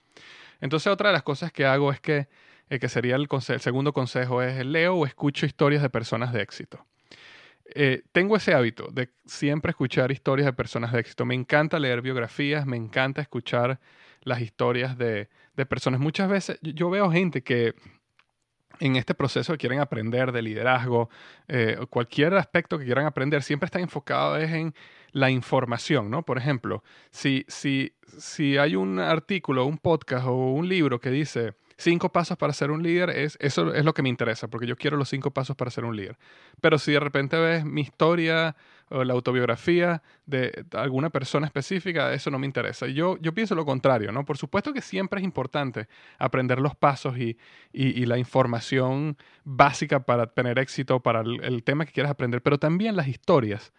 Entonces 0.61 0.91
otra 0.91 1.11
de 1.11 1.13
las 1.13 1.23
cosas 1.23 1.53
que 1.53 1.67
hago 1.67 1.93
es 1.93 2.01
que, 2.01 2.29
eh, 2.71 2.79
que 2.79 2.89
sería 2.89 3.17
el, 3.17 3.29
segundo 3.61 3.93
consejo, 3.93 4.43
es 4.43 4.65
leo 4.65 4.95
o 4.95 5.07
escucho 5.07 5.45
historias 5.45 5.83
de 5.83 5.91
personas 5.91 6.33
de 6.33 6.43
éxito. 6.43 6.85
tengo 8.13 8.37
ese 8.37 8.55
hábito 8.55 8.89
de 8.91 9.11
siempre 9.27 9.71
escuchar 9.71 10.11
historias 10.11 10.47
de 10.47 10.55
personas 10.55 10.93
de 10.93 11.01
éxito. 11.01 11.27
Me 11.27 11.35
encanta 11.35 11.79
leer 11.79 12.01
biografías, 12.01 12.65
me 12.67 12.79
encanta 12.79 13.21
escuchar 13.21 13.79
las 14.23 14.41
historias 14.41 14.97
de, 14.97 15.29
de 15.55 15.67
personas. 15.67 16.01
Muchas 16.01 16.31
veces 16.31 16.59
yo 16.63 16.89
veo 16.89 17.11
gente 17.11 17.43
que 17.43 17.75
en 18.81 18.97
este 18.97 19.15
proceso 19.15 19.53
que 19.53 19.59
quieren 19.59 19.81
aprender 19.81 20.33
de 20.33 20.43
liderazgo, 20.43 21.11
eh, 21.49 21.79
cualquier 21.91 22.35
aspecto 22.35 22.79
que 22.79 22.85
quieran 22.85 23.07
aprender, 23.07 23.43
siempre 23.43 23.67
está 23.67 23.81
enfocado 23.81 24.39
en 24.39 24.75
la 25.13 25.31
información, 25.31 26.11
¿no? 26.11 26.23
Por 26.23 26.39
ejemplo, 26.39 26.83
si, 27.11 27.45
si, 27.49 27.93
si 28.19 28.59
hay 28.59 28.77
un 28.77 28.99
artículo, 28.99 29.65
un 29.65 29.79
podcast 29.79 30.27
o 30.27 30.35
un 30.35 30.69
libro 30.69 31.01
que 31.01 31.11
dice 31.11 31.55
cinco 31.79 32.11
pasos 32.11 32.37
para 32.37 32.53
ser 32.53 32.71
un 32.71 32.83
líder, 32.83 33.11
es, 33.11 33.39
eso 33.41 33.73
es 33.73 33.85
lo 33.85 33.95
que 33.95 34.03
me 34.03 34.09
interesa, 34.09 34.49
porque 34.49 34.67
yo 34.67 34.77
quiero 34.77 34.97
los 34.97 35.09
cinco 35.09 35.31
pasos 35.31 35.57
para 35.57 35.71
ser 35.71 35.85
un 35.85 35.97
líder. 35.97 36.19
Pero 36.61 36.77
si 36.77 36.93
de 36.93 37.01
repente 37.01 37.39
ves 37.39 37.65
mi 37.65 37.83
historia 37.83 38.57
o 38.91 39.05
la 39.05 39.15
autobiografía 39.15 40.03
de 40.27 40.65
alguna 40.73 41.11
persona 41.11 41.47
específica, 41.47 42.13
eso 42.13 42.31
no 42.31 42.39
me 42.39 42.47
interesa. 42.47 42.87
Yo, 42.89 43.17
yo 43.21 43.33
pienso 43.33 43.55
lo 43.55 43.65
contrario, 43.65 44.11
¿no? 44.13 44.25
Por 44.25 44.37
supuesto 44.37 44.73
que 44.73 44.81
siempre 44.81 45.21
es 45.21 45.25
importante 45.25 45.89
aprender 46.19 46.59
los 46.59 46.75
pasos 46.75 47.17
y, 47.17 47.39
y, 47.73 48.07
la 48.07 48.19
información 48.19 49.17
básica 49.45 50.01
para 50.01 50.27
tener 50.27 50.59
éxito, 50.59 51.01
para 51.01 51.21
el 51.21 51.63
tema 51.63 51.87
que 51.87 51.93
quieras 51.93 52.11
aprender, 52.11 52.43
pero 52.43 52.59
también 52.59 52.97
las 52.97 53.09
historias 53.09 53.73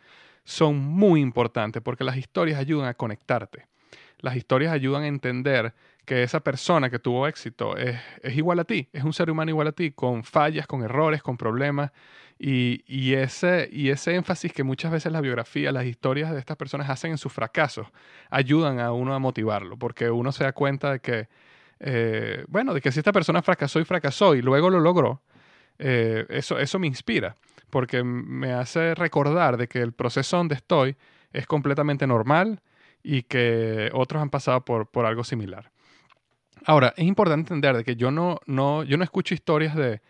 son 0.43 0.77
muy 0.77 1.21
importantes 1.21 1.81
porque 1.81 2.03
las 2.03 2.17
historias 2.17 2.59
ayudan 2.59 2.87
a 2.87 2.93
conectarte. 2.93 3.67
Las 4.19 4.35
historias 4.35 4.73
ayudan 4.73 5.03
a 5.03 5.07
entender 5.07 5.73
que 6.09 6.23
esa 6.23 6.39
persona 6.39 6.89
que 6.89 6.97
tuvo 6.97 7.27
éxito 7.27 7.77
es, 7.77 7.95
igual 8.35 8.57
a 8.57 8.63
ti, 8.63 8.89
es 8.93 9.03
un 9.03 9.13
ser 9.13 9.29
humano 9.29 9.51
igual 9.51 9.67
a 9.67 9.73
ti, 9.73 9.91
con 9.91 10.23
fallas, 10.23 10.65
con 10.65 10.81
errores, 10.81 11.21
con 11.21 11.37
problemas. 11.37 11.91
Y, 12.39 13.13
ese, 13.13 13.69
y 13.71 13.91
ese 13.91 14.15
énfasis 14.15 14.51
que 14.51 14.63
muchas 14.63 14.91
veces 14.91 15.11
la 15.11 15.21
biografía, 15.21 15.71
las 15.71 15.85
historias 15.85 16.31
de 16.31 16.39
estas 16.39 16.57
personas 16.57 16.89
hacen 16.89 17.11
en 17.11 17.19
sus 17.19 17.31
fracasos, 17.31 17.85
ayudan 18.31 18.79
a 18.79 18.91
uno 18.91 19.13
a 19.13 19.19
motivarlo, 19.19 19.77
porque 19.77 20.09
uno 20.09 20.31
se 20.31 20.45
da 20.45 20.51
cuenta 20.51 20.93
de 20.93 20.99
que, 20.99 21.27
eh, 21.79 22.43
bueno, 22.47 22.73
de 22.73 22.81
que 22.81 22.91
si 22.91 23.01
esta 23.01 23.11
persona 23.11 23.43
fracasó 23.43 23.79
y 23.79 23.85
fracasó 23.85 24.33
y 24.33 24.41
luego 24.41 24.71
lo 24.71 24.79
logró, 24.79 25.21
eh, 25.77 26.25
eso, 26.29 26.57
eso 26.57 26.79
me 26.79 26.87
inspira, 26.87 27.35
porque 27.69 28.03
me 28.03 28.53
hace 28.53 28.95
recordar 28.95 29.57
de 29.57 29.67
que 29.67 29.79
el 29.79 29.93
proceso 29.93 30.37
donde 30.37 30.55
estoy 30.55 30.95
es 31.33 31.45
completamente 31.45 32.07
normal 32.07 32.61
y 33.03 33.21
que 33.21 33.91
otros 33.93 34.23
han 34.23 34.31
pasado 34.31 34.65
por, 34.65 34.87
por 34.87 35.05
algo 35.05 35.23
similar. 35.23 35.69
Ahora, 36.65 36.93
es 36.97 37.05
importante 37.05 37.53
entender 37.53 37.77
de 37.77 37.83
que 37.83 37.95
yo 37.95 38.11
no, 38.11 38.39
no, 38.45 38.83
yo 38.83 38.97
no 38.97 39.03
escucho 39.03 39.33
historias 39.33 39.75
de, 39.75 40.01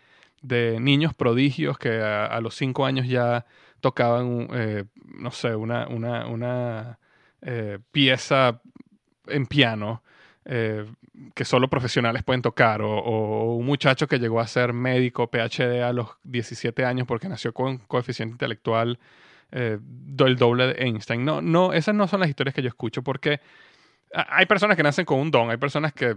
de 0.42 0.78
niños 0.80 1.14
prodigios 1.14 1.78
que 1.78 2.00
a, 2.00 2.40
los 2.40 2.54
cinco 2.54 2.86
años 2.86 3.06
ya 3.06 3.44
tocaban, 3.80 4.48
eh, 4.52 4.84
no 5.04 5.30
sé, 5.30 5.54
una, 5.54 5.88
una, 5.88 6.26
una 6.26 6.98
eh, 7.42 7.78
pieza 7.92 8.60
en 9.26 9.46
piano 9.46 10.02
eh, 10.44 10.86
que 11.34 11.44
solo 11.44 11.68
profesionales 11.68 12.22
pueden 12.24 12.42
tocar, 12.42 12.80
o, 12.82 13.54
un 13.54 13.66
muchacho 13.66 14.06
que 14.06 14.18
llegó 14.18 14.40
a 14.40 14.46
ser 14.46 14.72
médico, 14.72 15.30
PhD 15.30 15.82
a 15.82 15.92
los 15.92 16.08
17 16.24 16.84
años 16.84 17.06
porque 17.06 17.28
nació 17.28 17.52
con 17.52 17.78
coeficiente 17.78 18.32
intelectual 18.32 18.98
del 19.52 20.36
doble 20.36 20.68
de 20.68 20.84
Einstein. 20.84 21.24
No, 21.24 21.42
no, 21.42 21.72
esas 21.72 21.92
no 21.92 22.06
son 22.06 22.20
las 22.20 22.28
historias 22.28 22.54
que 22.54 22.62
yo 22.62 22.68
escucho 22.68 23.02
porque 23.02 23.40
hay 24.12 24.46
personas 24.46 24.76
que 24.76 24.82
nacen 24.82 25.04
con 25.04 25.18
un 25.18 25.30
don, 25.30 25.50
hay 25.50 25.56
personas 25.56 25.92
que 25.92 26.16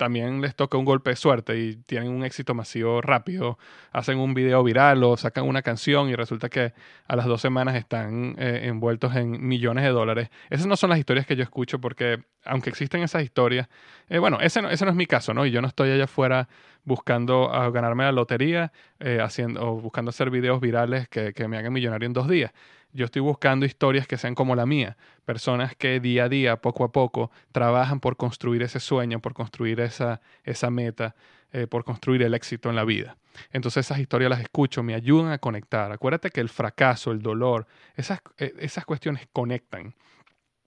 también 0.00 0.40
les 0.40 0.56
toca 0.56 0.78
un 0.78 0.86
golpe 0.86 1.10
de 1.10 1.16
suerte 1.16 1.58
y 1.58 1.76
tienen 1.76 2.08
un 2.08 2.24
éxito 2.24 2.54
masivo 2.54 3.02
rápido, 3.02 3.58
hacen 3.92 4.18
un 4.18 4.32
video 4.32 4.64
viral 4.64 5.04
o 5.04 5.14
sacan 5.18 5.46
una 5.46 5.60
canción 5.60 6.08
y 6.08 6.14
resulta 6.14 6.48
que 6.48 6.72
a 7.06 7.16
las 7.16 7.26
dos 7.26 7.42
semanas 7.42 7.74
están 7.74 8.34
eh, 8.38 8.62
envueltos 8.64 9.14
en 9.14 9.46
millones 9.46 9.84
de 9.84 9.90
dólares. 9.90 10.30
Esas 10.48 10.66
no 10.66 10.76
son 10.76 10.88
las 10.88 10.98
historias 10.98 11.26
que 11.26 11.36
yo 11.36 11.42
escucho 11.42 11.82
porque 11.82 12.24
aunque 12.46 12.70
existen 12.70 13.02
esas 13.02 13.22
historias, 13.22 13.68
eh, 14.08 14.18
bueno, 14.18 14.38
ese 14.40 14.62
no, 14.62 14.70
ese 14.70 14.86
no 14.86 14.90
es 14.90 14.96
mi 14.96 15.04
caso, 15.04 15.34
¿no? 15.34 15.44
Y 15.44 15.50
yo 15.50 15.60
no 15.60 15.68
estoy 15.68 15.90
allá 15.90 16.04
afuera 16.04 16.48
buscando 16.82 17.50
ganarme 17.70 18.04
la 18.04 18.12
lotería 18.12 18.72
eh, 19.00 19.18
haciendo, 19.22 19.60
o 19.60 19.80
buscando 19.82 20.08
hacer 20.08 20.30
videos 20.30 20.62
virales 20.62 21.08
que, 21.10 21.34
que 21.34 21.46
me 21.46 21.58
hagan 21.58 21.74
millonario 21.74 22.06
en 22.06 22.14
dos 22.14 22.26
días. 22.26 22.52
Yo 22.92 23.04
estoy 23.04 23.22
buscando 23.22 23.66
historias 23.66 24.08
que 24.08 24.16
sean 24.16 24.34
como 24.34 24.56
la 24.56 24.66
mía, 24.66 24.96
personas 25.24 25.76
que 25.76 26.00
día 26.00 26.24
a 26.24 26.28
día, 26.28 26.60
poco 26.60 26.82
a 26.82 26.90
poco, 26.90 27.30
trabajan 27.52 28.00
por 28.00 28.16
construir 28.16 28.62
ese 28.62 28.80
sueño, 28.80 29.20
por 29.20 29.32
construir 29.32 29.78
esa, 29.80 30.20
esa 30.42 30.70
meta, 30.70 31.14
eh, 31.52 31.68
por 31.68 31.84
construir 31.84 32.22
el 32.22 32.34
éxito 32.34 32.68
en 32.68 32.74
la 32.74 32.84
vida. 32.84 33.16
Entonces 33.52 33.86
esas 33.86 34.00
historias 34.00 34.30
las 34.30 34.40
escucho, 34.40 34.82
me 34.82 34.94
ayudan 34.94 35.30
a 35.30 35.38
conectar. 35.38 35.92
Acuérdate 35.92 36.30
que 36.30 36.40
el 36.40 36.48
fracaso, 36.48 37.12
el 37.12 37.22
dolor, 37.22 37.68
esas, 37.94 38.20
eh, 38.38 38.54
esas 38.58 38.84
cuestiones 38.84 39.28
conectan. 39.32 39.94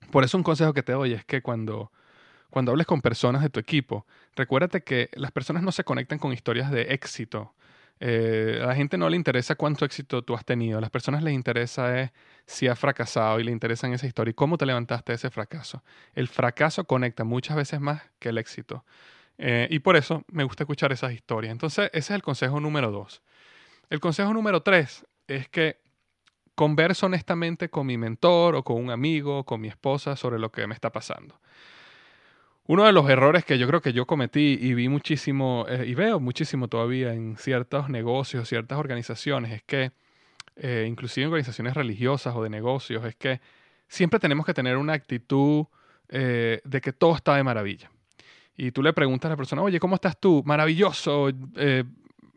Por 0.10 0.24
eso 0.24 0.38
un 0.38 0.44
consejo 0.44 0.74
que 0.74 0.84
te 0.84 0.94
doy 0.94 1.14
es 1.14 1.26
que 1.26 1.42
cuando, 1.42 1.92
cuando 2.50 2.72
hables 2.72 2.88
con 2.88 3.02
personas 3.02 3.42
de 3.42 3.50
tu 3.50 3.60
equipo, 3.60 4.06
recuérdate 4.36 4.84
que 4.84 5.10
las 5.14 5.32
personas 5.32 5.62
no 5.62 5.74
se 5.74 5.84
conectan 5.84 6.20
con 6.20 6.32
historias 6.32 6.72
de 6.72 6.94
éxito 6.94 7.54
eh, 8.00 8.60
a 8.62 8.68
la 8.68 8.76
gente 8.76 8.98
no 8.98 9.10
le 9.10 9.16
interesa 9.16 9.56
cuánto 9.56 9.86
éxito 9.86 10.24
tú 10.24 10.36
has 10.36 10.46
tenido, 10.46 10.78
a 10.78 10.82
las 10.82 10.90
personas 10.90 11.24
les 11.24 11.34
interesa 11.34 12.00
es 12.00 12.12
si 12.46 12.68
has 12.68 12.78
fracasado 12.78 13.40
y 13.40 13.44
le 13.44 13.52
interesa 13.52 13.88
esa 13.94 14.08
historia 14.08 14.32
y 14.32 14.34
cómo 14.34 14.58
te 14.58 14.66
levantaste 14.66 15.14
de 15.14 15.16
ese 15.16 15.30
fracaso. 15.30 15.84
El 16.14 16.28
fracaso 16.28 16.86
conecta 16.86 17.24
muchas 17.24 17.56
veces 17.56 17.80
más 17.80 18.02
que 18.20 18.30
el 18.30 18.38
éxito. 18.38 18.84
Eh, 19.38 19.68
y 19.72 19.80
por 19.80 19.96
eso 19.96 20.24
me 20.28 20.44
gusta 20.44 20.64
escuchar 20.64 20.92
esas 20.92 21.14
historias. 21.14 21.52
Entonces, 21.52 21.90
ese 21.94 21.98
es 22.14 22.16
el 22.16 22.22
consejo 22.22 22.60
número 22.60 22.92
dos. 22.92 23.22
El 23.90 24.00
consejo 24.00 24.34
número 24.34 24.62
tres 24.62 25.06
es 25.28 25.50
que 25.50 25.82
converso 26.56 27.08
honestamente 27.08 27.70
con 27.70 27.88
mi 27.88 27.98
mentor 27.98 28.56
o 28.56 28.64
con 28.64 28.78
un 28.78 28.92
amigo, 28.92 29.44
con 29.46 29.62
mi 29.62 29.68
esposa 29.68 30.16
sobre 30.16 30.40
lo 30.40 30.52
que 30.52 30.68
me 30.68 30.76
está 30.76 30.92
pasando. 30.92 31.40
Uno 32.66 32.86
de 32.86 32.94
los 32.94 33.10
errores 33.10 33.44
que 33.44 33.58
yo 33.58 33.68
creo 33.68 33.82
que 33.82 33.92
yo 33.92 34.06
cometí 34.06 34.58
y 34.60 34.74
vi 34.74 34.88
muchísimo, 34.88 35.66
eh, 35.68 35.86
y 35.86 35.96
veo 35.96 36.22
muchísimo 36.22 36.70
todavía 36.70 37.14
en 37.14 37.36
ciertos 37.38 37.90
negocios, 37.90 38.48
ciertas 38.48 38.78
organizaciones, 38.78 39.52
es 39.52 39.64
que, 39.64 39.92
eh, 40.56 40.86
inclusive 40.88 41.26
en 41.26 41.30
organizaciones 41.30 41.74
religiosas 41.74 42.34
o 42.36 42.44
de 42.44 42.50
negocios, 42.50 43.04
es 43.06 43.16
que 43.16 43.42
siempre 43.88 44.18
tenemos 44.18 44.46
que 44.46 44.54
tener 44.54 44.78
una 44.78 44.94
actitud 44.94 45.66
eh, 46.08 46.62
de 46.64 46.82
que 46.82 46.94
todo 46.94 47.16
está 47.16 47.36
de 47.36 47.44
maravilla. 47.44 47.92
Y 48.56 48.72
tú 48.72 48.82
le 48.82 48.94
preguntas 48.94 49.28
a 49.28 49.32
la 49.32 49.38
persona, 49.38 49.62
oye, 49.62 49.80
¿cómo 49.80 49.96
estás 49.96 50.18
tú? 50.18 50.42
Maravilloso, 50.46 51.32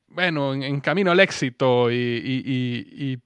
bueno, 0.09 0.55
en, 0.55 0.81
camino 0.81 1.11
al 1.13 1.21
éxito 1.21 1.91
y, 1.93 1.97
y 1.97 3.19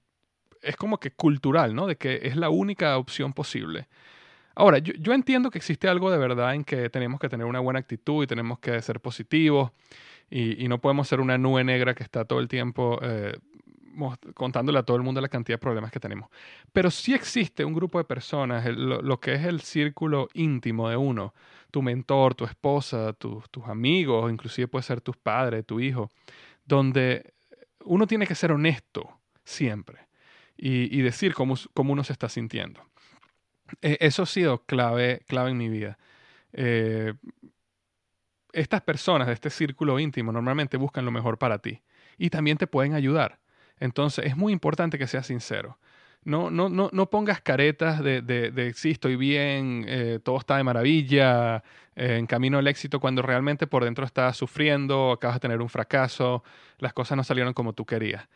es 0.61 0.75
como 0.75 0.99
que 0.99 1.11
cultural, 1.11 1.73
¿no? 1.73 1.87
De 1.87 1.95
que 1.95 2.19
es 2.23 2.35
la 2.35 2.49
única 2.49 2.97
opción 2.97 3.33
posible. 3.33 3.87
Ahora, 4.55 4.79
yo, 4.79 5.13
entiendo 5.13 5.49
que 5.49 5.57
existe 5.57 5.87
algo 5.87 6.11
de 6.11 6.17
verdad 6.17 6.53
en 6.53 6.63
que 6.63 6.89
tenemos 6.89 7.19
que 7.19 7.29
tener 7.29 7.45
una 7.45 7.59
buena 7.59 7.79
actitud 7.79 8.23
y 8.23 8.27
tenemos 8.27 8.59
que 8.59 8.81
ser 8.81 8.99
positivos 8.99 9.71
y, 10.29 10.67
no 10.67 10.79
podemos 10.79 11.07
ser 11.07 11.19
una 11.19 11.37
nube 11.37 11.63
negra 11.63 11.93
que 11.93 12.03
está 12.03 12.25
todo 12.25 12.39
el 12.39 12.47
tiempo 12.47 12.99
eh, 13.01 13.33
contándole 14.33 14.79
a 14.79 14.83
todo 14.83 14.97
el 14.97 15.03
mundo 15.03 15.21
la 15.21 15.27
cantidad 15.29 15.55
de 15.55 15.61
problemas 15.61 15.91
que 15.91 15.99
tenemos. 15.99 16.29
Pero 16.71 16.91
sí 16.91 17.13
existe 17.13 17.65
un 17.65 17.73
grupo 17.73 17.97
de 17.97 18.05
personas, 18.05 18.65
lo, 18.65 19.19
que 19.19 19.33
es 19.33 19.45
el 19.45 19.61
círculo 19.61 20.29
íntimo 20.33 20.89
de 20.89 20.97
uno, 20.97 21.33
tu 21.71 21.81
mentor, 21.81 22.35
tu 22.35 22.45
esposa, 22.45 23.13
tus 23.13 23.65
amigos, 23.65 24.31
inclusive 24.31 24.67
puede 24.67 24.83
ser 24.83 25.01
tus 25.01 25.17
padres, 25.17 25.65
tu 25.65 25.79
hijo, 25.79 26.09
donde 26.65 27.33
uno 27.83 28.07
tiene 28.07 28.27
que 28.27 28.35
ser 28.35 28.51
honesto 28.51 29.09
siempre 29.43 30.07
y, 30.57 31.01
decir 31.01 31.33
cómo, 31.33 31.55
cómo 31.73 31.93
uno 31.93 32.03
se 32.03 32.13
está 32.13 32.29
sintiendo. 32.29 32.81
E, 33.81 33.97
eso 34.01 34.23
ha 34.23 34.25
sido 34.25 34.65
clave, 34.65 35.21
clave 35.27 35.51
en 35.51 35.57
mi 35.57 35.69
vida. 35.69 35.97
Eh, 36.53 37.13
estas 38.53 38.81
personas 38.81 39.27
de 39.27 39.33
este 39.33 39.49
círculo 39.49 39.99
íntimo 39.99 40.31
normalmente 40.31 40.77
buscan 40.77 41.05
lo 41.05 41.11
mejor 41.11 41.37
para 41.37 41.59
ti 41.59 41.81
y 42.17 42.29
también 42.29 42.57
te 42.57 42.67
pueden 42.67 42.93
ayudar. 42.93 43.39
Entonces 43.79 44.25
es 44.25 44.37
muy 44.37 44.53
importante 44.53 44.97
que 44.97 45.07
seas 45.07 45.27
sincero. 45.27 45.77
No, 46.23 46.51
no, 46.51 46.69
no, 46.69 46.89
no 46.93 47.09
pongas 47.09 47.41
caretas 47.41 48.03
de, 48.03 48.21
de, 48.21 48.73
sí, 48.75 48.91
estoy 48.91 49.15
bien, 49.15 49.85
eh, 49.87 50.19
todo 50.23 50.37
está 50.37 50.57
de 50.57 50.63
maravilla, 50.63 51.63
eh, 51.95 52.17
en 52.17 52.27
camino 52.27 52.59
al 52.59 52.67
éxito, 52.67 52.99
cuando 52.99 53.23
realmente 53.23 53.65
por 53.65 53.83
dentro 53.83 54.05
estás 54.05 54.37
sufriendo, 54.37 55.11
acabas 55.13 55.37
de 55.37 55.39
tener 55.39 55.61
un 55.61 55.69
fracaso, 55.69 56.43
las 56.77 56.93
cosas 56.93 57.17
no 57.17 57.23
salieron 57.23 57.53
como 57.53 57.73
tú 57.73 57.85
querías. 57.87 58.27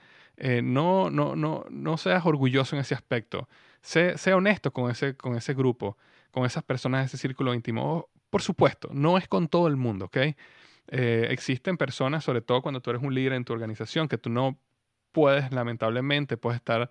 no, 0.64 1.12
no, 1.12 1.36
no, 1.36 1.66
no 1.70 1.98
seas 1.98 2.26
orgulloso 2.26 2.76
en 2.76 2.82
ese 2.82 2.96
aspecto. 2.96 3.48
Sé, 3.86 4.34
honesto 4.34 4.74
con 4.74 4.90
ese, 4.90 5.16
con 5.16 5.36
ese 5.38 5.54
grupo, 5.54 5.96
con 6.32 6.44
esas 6.44 6.64
personas 6.64 7.06
ese 7.06 7.18
círculo 7.18 7.54
íntimo. 7.54 8.10
Por 8.32 8.42
supuesto, 8.42 8.90
no 8.92 9.20
es 9.20 9.28
con 9.28 9.48
todo 9.48 9.68
el 9.68 9.76
mundo, 9.76 10.06
¿ok? 10.06 10.18
Eh, 10.88 11.28
existen 11.30 11.78
personas, 11.78 12.24
sobre 12.24 12.42
todo 12.42 12.64
cuando 12.64 12.82
tú 12.82 12.90
eres 12.90 13.04
un 13.04 13.14
líder 13.14 13.34
en 13.34 13.46
tu 13.46 13.54
organización, 13.54 14.08
que 14.08 14.18
tú 14.18 14.32
no 14.32 14.58
puedes, 15.12 15.52
lamentablemente, 15.52 16.36
puedes 16.36 16.58
estar 16.58 16.90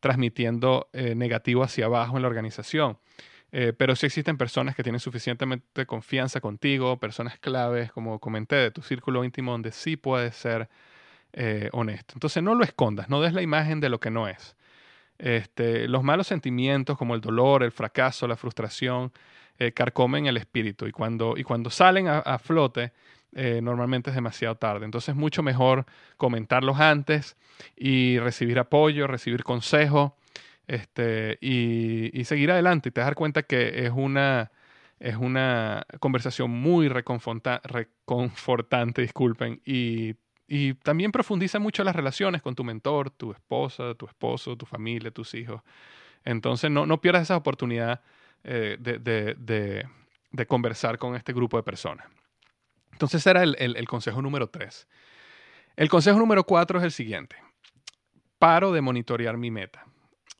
transmitiendo 0.00 0.90
eh, 0.92 1.14
negativo 1.14 1.62
hacia 1.62 1.86
abajo 1.86 2.16
en 2.16 2.22
la 2.22 2.28
organización. 2.28 2.98
Eh, 3.50 3.72
pero 3.72 3.96
sí 3.96 4.04
existen 4.04 4.36
personas 4.36 4.76
que 4.76 4.82
tienen 4.82 5.00
suficientemente 5.00 5.86
confianza 5.86 6.42
contigo, 6.42 7.00
personas 7.00 7.38
claves, 7.38 7.90
como 7.90 8.18
comenté, 8.18 8.56
de 8.56 8.70
tu 8.70 8.82
círculo 8.82 9.24
íntimo, 9.24 9.52
donde 9.52 9.72
sí 9.72 9.96
puedes 9.96 10.36
ser 10.36 10.68
honesto. 11.72 12.14
Entonces 12.14 12.42
no 12.44 12.54
lo 12.54 12.62
escondas, 12.62 13.08
no 13.08 13.20
des 13.20 13.32
la 13.32 13.42
imagen 13.42 13.80
de 13.80 13.88
lo 13.88 13.98
que 13.98 14.10
no 14.10 14.28
es. 14.28 14.54
Este, 15.18 15.88
los 15.88 16.02
malos 16.02 16.26
sentimientos 16.26 16.98
como 16.98 17.14
el 17.14 17.20
dolor, 17.20 17.62
el 17.62 17.72
fracaso, 17.72 18.26
la 18.26 18.36
frustración, 18.36 19.12
eh, 19.58 19.72
carcomen 19.72 20.26
el 20.26 20.36
espíritu 20.36 20.86
y 20.86 20.92
cuando, 20.92 21.34
y 21.36 21.44
cuando 21.44 21.70
salen 21.70 22.08
a, 22.08 22.38
flote 22.38 22.92
eh, 23.34 23.60
normalmente 23.62 24.10
es 24.10 24.16
demasiado 24.16 24.56
tarde. 24.56 24.84
Entonces 24.84 25.10
es 25.10 25.16
mucho 25.16 25.42
mejor 25.42 25.86
comentarlos 26.16 26.80
antes 26.80 27.36
y 27.76 28.18
recibir 28.18 28.58
apoyo, 28.58 29.06
recibir 29.06 29.44
consejo 29.44 30.16
este, 30.66 31.38
y, 31.40 32.24
seguir 32.24 32.50
adelante 32.50 32.88
y 32.88 32.92
te 32.92 33.00
dar 33.00 33.14
cuenta 33.14 33.44
que 33.44 33.86
es 33.86 33.92
una, 33.94 34.50
es 34.98 35.16
una 35.16 35.86
conversación 36.00 36.50
muy 36.50 36.88
reconfortante, 36.88 39.02
disculpen, 39.02 39.60
y, 39.64 40.16
también 40.82 41.12
profundiza 41.12 41.58
mucho 41.58 41.84
las 41.84 41.96
relaciones 41.96 42.42
con 42.42 42.54
tu 42.54 42.64
mentor, 42.64 43.10
tu 43.10 43.32
esposa, 43.32 43.94
tu 43.94 44.06
esposo, 44.06 44.56
tu 44.56 44.66
familia, 44.66 45.10
tus 45.10 45.34
hijos. 45.34 45.62
Entonces 46.24 46.70
no, 46.70 46.86
no 46.86 47.00
pierdas 47.00 47.22
esa 47.22 47.36
oportunidad 47.36 48.00
eh, 48.42 48.76
de, 48.78 50.46
conversar 50.46 50.98
con 50.98 51.16
este 51.16 51.32
grupo 51.32 51.56
de 51.56 51.62
personas. 51.62 52.06
Entonces 52.92 53.26
era 53.26 53.42
el, 53.42 53.56
el 53.58 53.88
consejo 53.88 54.22
número 54.22 54.48
tres. 54.48 54.86
El 55.76 55.88
consejo 55.88 56.18
número 56.18 56.44
cuatro 56.44 56.78
es 56.78 56.84
el 56.84 56.92
siguiente. 56.92 57.36
Paro 58.38 58.72
de 58.72 58.80
monitorear 58.80 59.36
mi 59.36 59.50
meta. 59.50 59.86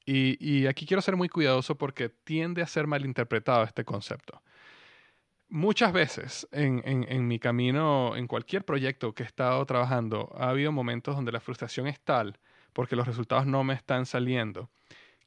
Y, 0.06 0.66
aquí 0.66 0.86
quiero 0.86 1.00
ser 1.00 1.16
muy 1.16 1.28
cuidadoso 1.28 1.76
porque 1.76 2.10
tiende 2.10 2.62
a 2.62 2.66
ser 2.66 2.86
malinterpretado 2.86 3.64
este 3.64 3.84
concepto. 3.84 4.42
Muchas 5.54 5.92
veces 5.92 6.48
en, 6.50 7.28
mi 7.28 7.38
camino, 7.38 8.16
en 8.16 8.26
cualquier 8.26 8.64
proyecto 8.64 9.14
que 9.14 9.22
he 9.22 9.26
estado 9.26 9.64
trabajando, 9.66 10.34
ha 10.36 10.48
habido 10.48 10.72
momentos 10.72 11.14
donde 11.14 11.30
la 11.30 11.38
frustración 11.38 11.86
es 11.86 12.00
tal 12.00 12.40
porque 12.72 12.96
los 12.96 13.06
resultados 13.06 13.46
no 13.46 13.62
me 13.62 13.74
están 13.74 14.04
saliendo 14.04 14.68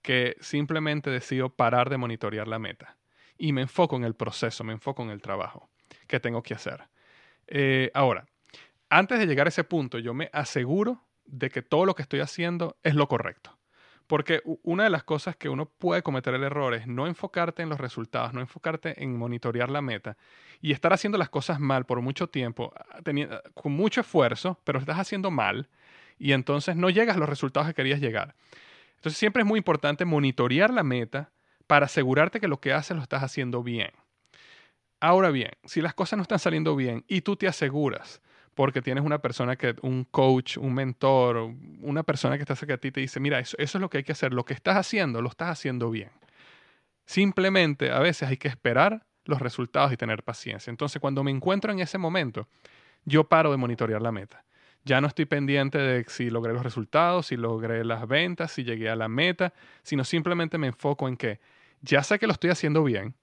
que 0.01 0.35
simplemente 0.41 1.09
decido 1.09 1.47
parar 1.47 1.89
de 1.89 1.95
monitorear 1.95 2.45
la 2.45 2.59
meta 2.59 2.97
y 3.37 3.53
me 3.53 3.61
enfoco 3.61 3.95
en 3.95 4.03
el 4.03 4.15
proceso, 4.15 4.65
me 4.65 4.73
enfoco 4.73 5.01
en 5.01 5.11
el 5.11 5.21
trabajo 5.21 5.69
que 6.07 6.19
tengo 6.19 6.43
que 6.43 6.55
hacer. 6.55 6.89
Eh, 7.47 7.89
ahora, 7.93 8.25
antes 8.89 9.19
de 9.19 9.27
llegar 9.27 9.47
a 9.47 9.55
ese 9.55 9.63
punto, 9.63 9.97
yo 9.97 10.13
me 10.13 10.29
aseguro 10.33 11.05
de 11.23 11.49
que 11.49 11.61
todo 11.61 11.85
lo 11.85 11.95
que 11.95 12.01
estoy 12.01 12.19
haciendo 12.19 12.75
es 12.83 12.95
lo 12.95 13.07
correcto. 13.07 13.56
Porque 14.07 14.41
una 14.63 14.85
de 14.85 14.89
las 14.89 15.03
cosas 15.03 15.35
que 15.35 15.49
uno 15.49 15.65
puede 15.65 16.01
cometer 16.01 16.33
el 16.33 16.43
error 16.43 16.73
es 16.73 16.87
no 16.87 17.07
enfocarte 17.07 17.61
en 17.61 17.69
los 17.69 17.79
resultados, 17.79 18.33
no 18.33 18.39
enfocarte 18.39 19.03
en 19.03 19.17
monitorear 19.17 19.69
la 19.69 19.81
meta 19.81 20.17
y 20.61 20.71
estar 20.71 20.93
haciendo 20.93 21.17
las 21.17 21.29
cosas 21.29 21.59
mal 21.59 21.85
por 21.85 22.01
mucho 22.01 22.27
tiempo, 22.27 22.73
ah, 22.75 22.99
ah, 23.05 23.41
con 23.53 23.73
mucho 23.73 24.01
esfuerzo, 24.01 24.59
pero 24.63 24.79
estás 24.79 24.97
haciendo 24.97 25.29
mal 25.29 25.67
y 26.17 26.31
entonces 26.31 26.77
no 26.77 26.89
llegas 26.89 27.17
a 27.17 27.19
los 27.19 27.27
resultados 27.27 27.67
que 27.67 27.73
querías 27.73 27.99
llegar. 27.99 28.35
Entonces 28.95 29.17
siempre 29.17 29.41
es 29.41 29.47
muy 29.47 29.57
importante 29.57 30.05
monitorear 30.05 30.73
la 30.73 30.83
meta 30.83 31.31
para 31.67 31.85
asegurarte 31.85 32.39
que 32.39 32.47
lo 32.47 32.61
que 32.61 32.73
haces 32.73 32.95
lo 32.95 33.03
estás 33.03 33.23
haciendo 33.23 33.61
bien. 33.61 33.91
Ahora 34.99 35.29
bien, 35.29 35.51
si 35.65 35.81
las 35.81 35.93
cosas 35.93 36.17
no 36.17 36.23
están 36.23 36.39
saliendo 36.39 36.75
bien 36.75 37.03
y 37.07 37.21
tú 37.21 37.35
te 37.35 37.47
aseguras 37.47 38.21
porque 38.57 38.81
tienes 38.81 39.03
una 39.03 39.19
persona 39.19 39.55
que, 39.55 39.75
un 39.83 40.03
coach, 40.03 40.57
un 40.57 40.73
mentor, 40.73 41.53
una 41.79 42.01
persona 42.01 42.37
que 42.37 42.41
está 42.41 42.55
cerca 42.55 42.73
de 42.73 42.79
ti 42.79 42.91
te 42.91 43.01
dice, 43.01 43.19
mira, 43.19 43.37
eso, 43.37 43.55
eso 43.59 43.77
es 43.77 43.81
lo 43.83 43.87
que 43.87 43.99
hay 43.99 44.03
que 44.03 44.13
hacer, 44.13 44.33
lo 44.33 44.45
que 44.45 44.55
estás 44.55 44.77
haciendo, 44.77 45.21
lo 45.21 45.29
estás 45.29 45.49
haciendo 45.49 45.91
bien. 45.91 46.09
Simplemente 47.05 47.91
a 47.91 47.99
veces 47.99 48.27
hay 48.27 48.37
que 48.37 48.47
esperar 48.47 49.05
los 49.25 49.39
resultados 49.39 49.93
y 49.93 49.97
tener 49.97 50.23
paciencia. 50.23 50.71
Entonces, 50.71 50.99
cuando 50.99 51.23
me 51.23 51.29
encuentro 51.29 51.71
en 51.71 51.81
ese 51.81 51.99
momento, 51.99 52.47
yo 53.05 53.25
paro 53.25 53.51
de 53.51 53.57
monitorear 53.57 54.01
la 54.01 54.11
meta. 54.11 54.43
Ya 54.83 55.01
no 55.01 55.07
estoy 55.07 55.25
pendiente 55.25 55.77
de 55.77 56.05
si 56.07 56.31
logré 56.31 56.51
los 56.51 56.63
resultados, 56.63 57.27
si 57.27 57.37
logré 57.37 57.85
las 57.85 58.07
ventas, 58.07 58.53
si 58.53 58.63
llegué 58.63 58.89
a 58.89 58.95
la 58.95 59.07
meta, 59.07 59.53
sino 59.83 60.03
simplemente 60.03 60.57
me 60.57 60.65
enfoco 60.65 61.07
en 61.07 61.15
que 61.15 61.39
ya 61.81 62.01
sé 62.01 62.17
que 62.17 62.25
lo 62.25 62.33
estoy 62.33 62.49
haciendo 62.49 62.83
bien, 62.83 63.13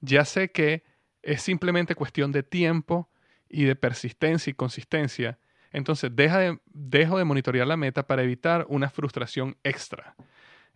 ya 0.00 0.24
sé 0.24 0.50
que 0.50 0.82
es 1.20 1.42
simplemente 1.42 1.94
cuestión 1.94 2.32
de 2.32 2.42
tiempo, 2.42 3.10
y 3.48 3.64
de 3.64 3.76
persistencia 3.76 4.50
y 4.50 4.54
consistencia, 4.54 5.38
entonces 5.72 6.14
deja 6.14 6.38
de, 6.38 6.58
dejo 6.66 7.18
de 7.18 7.24
monitorear 7.24 7.66
la 7.66 7.76
meta 7.76 8.06
para 8.06 8.22
evitar 8.22 8.66
una 8.68 8.90
frustración 8.90 9.56
extra. 9.62 10.14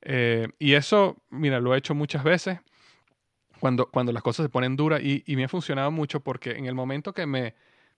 Eh, 0.02 0.48
y 0.58 0.74
eso, 0.74 1.22
mira, 1.30 1.60
lo 1.60 1.74
he 1.74 1.78
hecho 1.78 1.94
muchas 1.94 2.24
veces 2.24 2.58
cuando, 3.60 3.86
cuando 3.86 4.12
las 4.12 4.22
cosas 4.22 4.44
se 4.44 4.50
ponen 4.50 4.76
duras 4.76 5.00
y, 5.02 5.22
me 5.36 5.44
ha 5.44 5.48
funcionado 5.48 5.90
mucho 5.90 6.20
porque 6.20 6.52
en 6.52 6.66
el 6.66 6.74
momento 6.74 7.12
que 7.12 7.26
me 7.26 7.54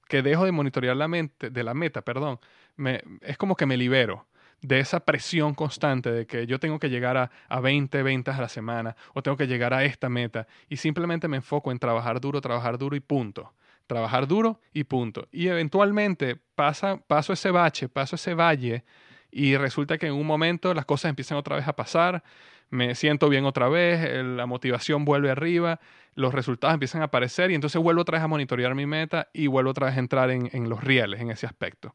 que 0.06 0.20
dejo 0.20 0.44
de 0.44 0.52
monitorear 0.52 0.94
la 0.94 1.08
mente, 1.08 1.48
de 1.48 1.64
la 1.64 1.72
meta, 1.72 2.02
perdón, 2.02 2.38
me, 2.76 3.02
es 3.22 3.38
como 3.38 3.56
que 3.56 3.64
me 3.64 3.78
libero 3.78 4.26
de 4.60 4.78
esa 4.80 5.00
presión 5.00 5.54
constante 5.54 6.12
de 6.12 6.26
que 6.26 6.46
yo 6.46 6.60
tengo 6.60 6.78
que 6.78 6.90
llegar 6.90 7.16
a, 7.16 7.30
a 7.48 7.60
20 7.60 8.02
ventas 8.02 8.38
a 8.38 8.42
la 8.42 8.50
semana 8.50 8.94
o 9.14 9.22
tengo 9.22 9.38
que 9.38 9.46
llegar 9.46 9.72
a 9.72 9.84
esta 9.84 10.10
meta 10.10 10.46
y 10.68 10.76
simplemente 10.76 11.28
me 11.28 11.38
enfoco 11.38 11.72
en 11.72 11.78
trabajar 11.78 12.20
duro, 12.20 12.42
trabajar 12.42 12.76
duro 12.76 12.96
y 12.96 13.00
punto 13.00 13.54
trabajar 13.86 14.26
duro 14.26 14.60
y 14.72 14.84
punto. 14.84 15.28
Y 15.30 15.48
eventualmente 15.48 16.36
pasa, 16.54 16.98
paso 17.06 17.32
ese 17.32 17.50
bache, 17.50 17.88
paso 17.88 18.16
ese 18.16 18.34
valle 18.34 18.84
y 19.30 19.56
resulta 19.56 19.98
que 19.98 20.06
en 20.06 20.14
un 20.14 20.26
momento 20.26 20.74
las 20.74 20.84
cosas 20.84 21.10
empiezan 21.10 21.38
otra 21.38 21.56
vez 21.56 21.66
a 21.66 21.74
pasar, 21.74 22.22
me 22.70 22.94
siento 22.94 23.28
bien 23.28 23.44
otra 23.44 23.68
vez, 23.68 24.24
la 24.24 24.46
motivación 24.46 25.04
vuelve 25.04 25.30
arriba, 25.30 25.80
los 26.14 26.32
resultados 26.32 26.74
empiezan 26.74 27.02
a 27.02 27.06
aparecer 27.06 27.50
y 27.50 27.54
entonces 27.54 27.80
vuelvo 27.80 28.02
otra 28.02 28.18
vez 28.18 28.24
a 28.24 28.28
monitorear 28.28 28.74
mi 28.74 28.86
meta 28.86 29.28
y 29.32 29.46
vuelvo 29.46 29.70
otra 29.70 29.86
vez 29.86 29.96
a 29.96 30.00
entrar 30.00 30.30
en, 30.30 30.68
los 30.68 30.82
rieles 30.82 31.20
en 31.20 31.30
ese 31.30 31.46
aspecto. 31.46 31.94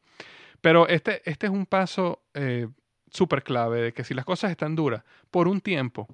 Pero 0.60 0.86
este, 0.88 1.22
este 1.28 1.46
es 1.46 1.52
un 1.52 1.66
paso 1.66 2.22
eh, 2.34 2.68
súper 3.10 3.42
clave 3.42 3.80
de 3.80 3.92
que 3.92 4.04
si 4.04 4.14
las 4.14 4.24
cosas 4.24 4.50
están 4.50 4.76
duras 4.76 5.02
por 5.30 5.48
un 5.48 5.60
tiempo, 5.60 6.06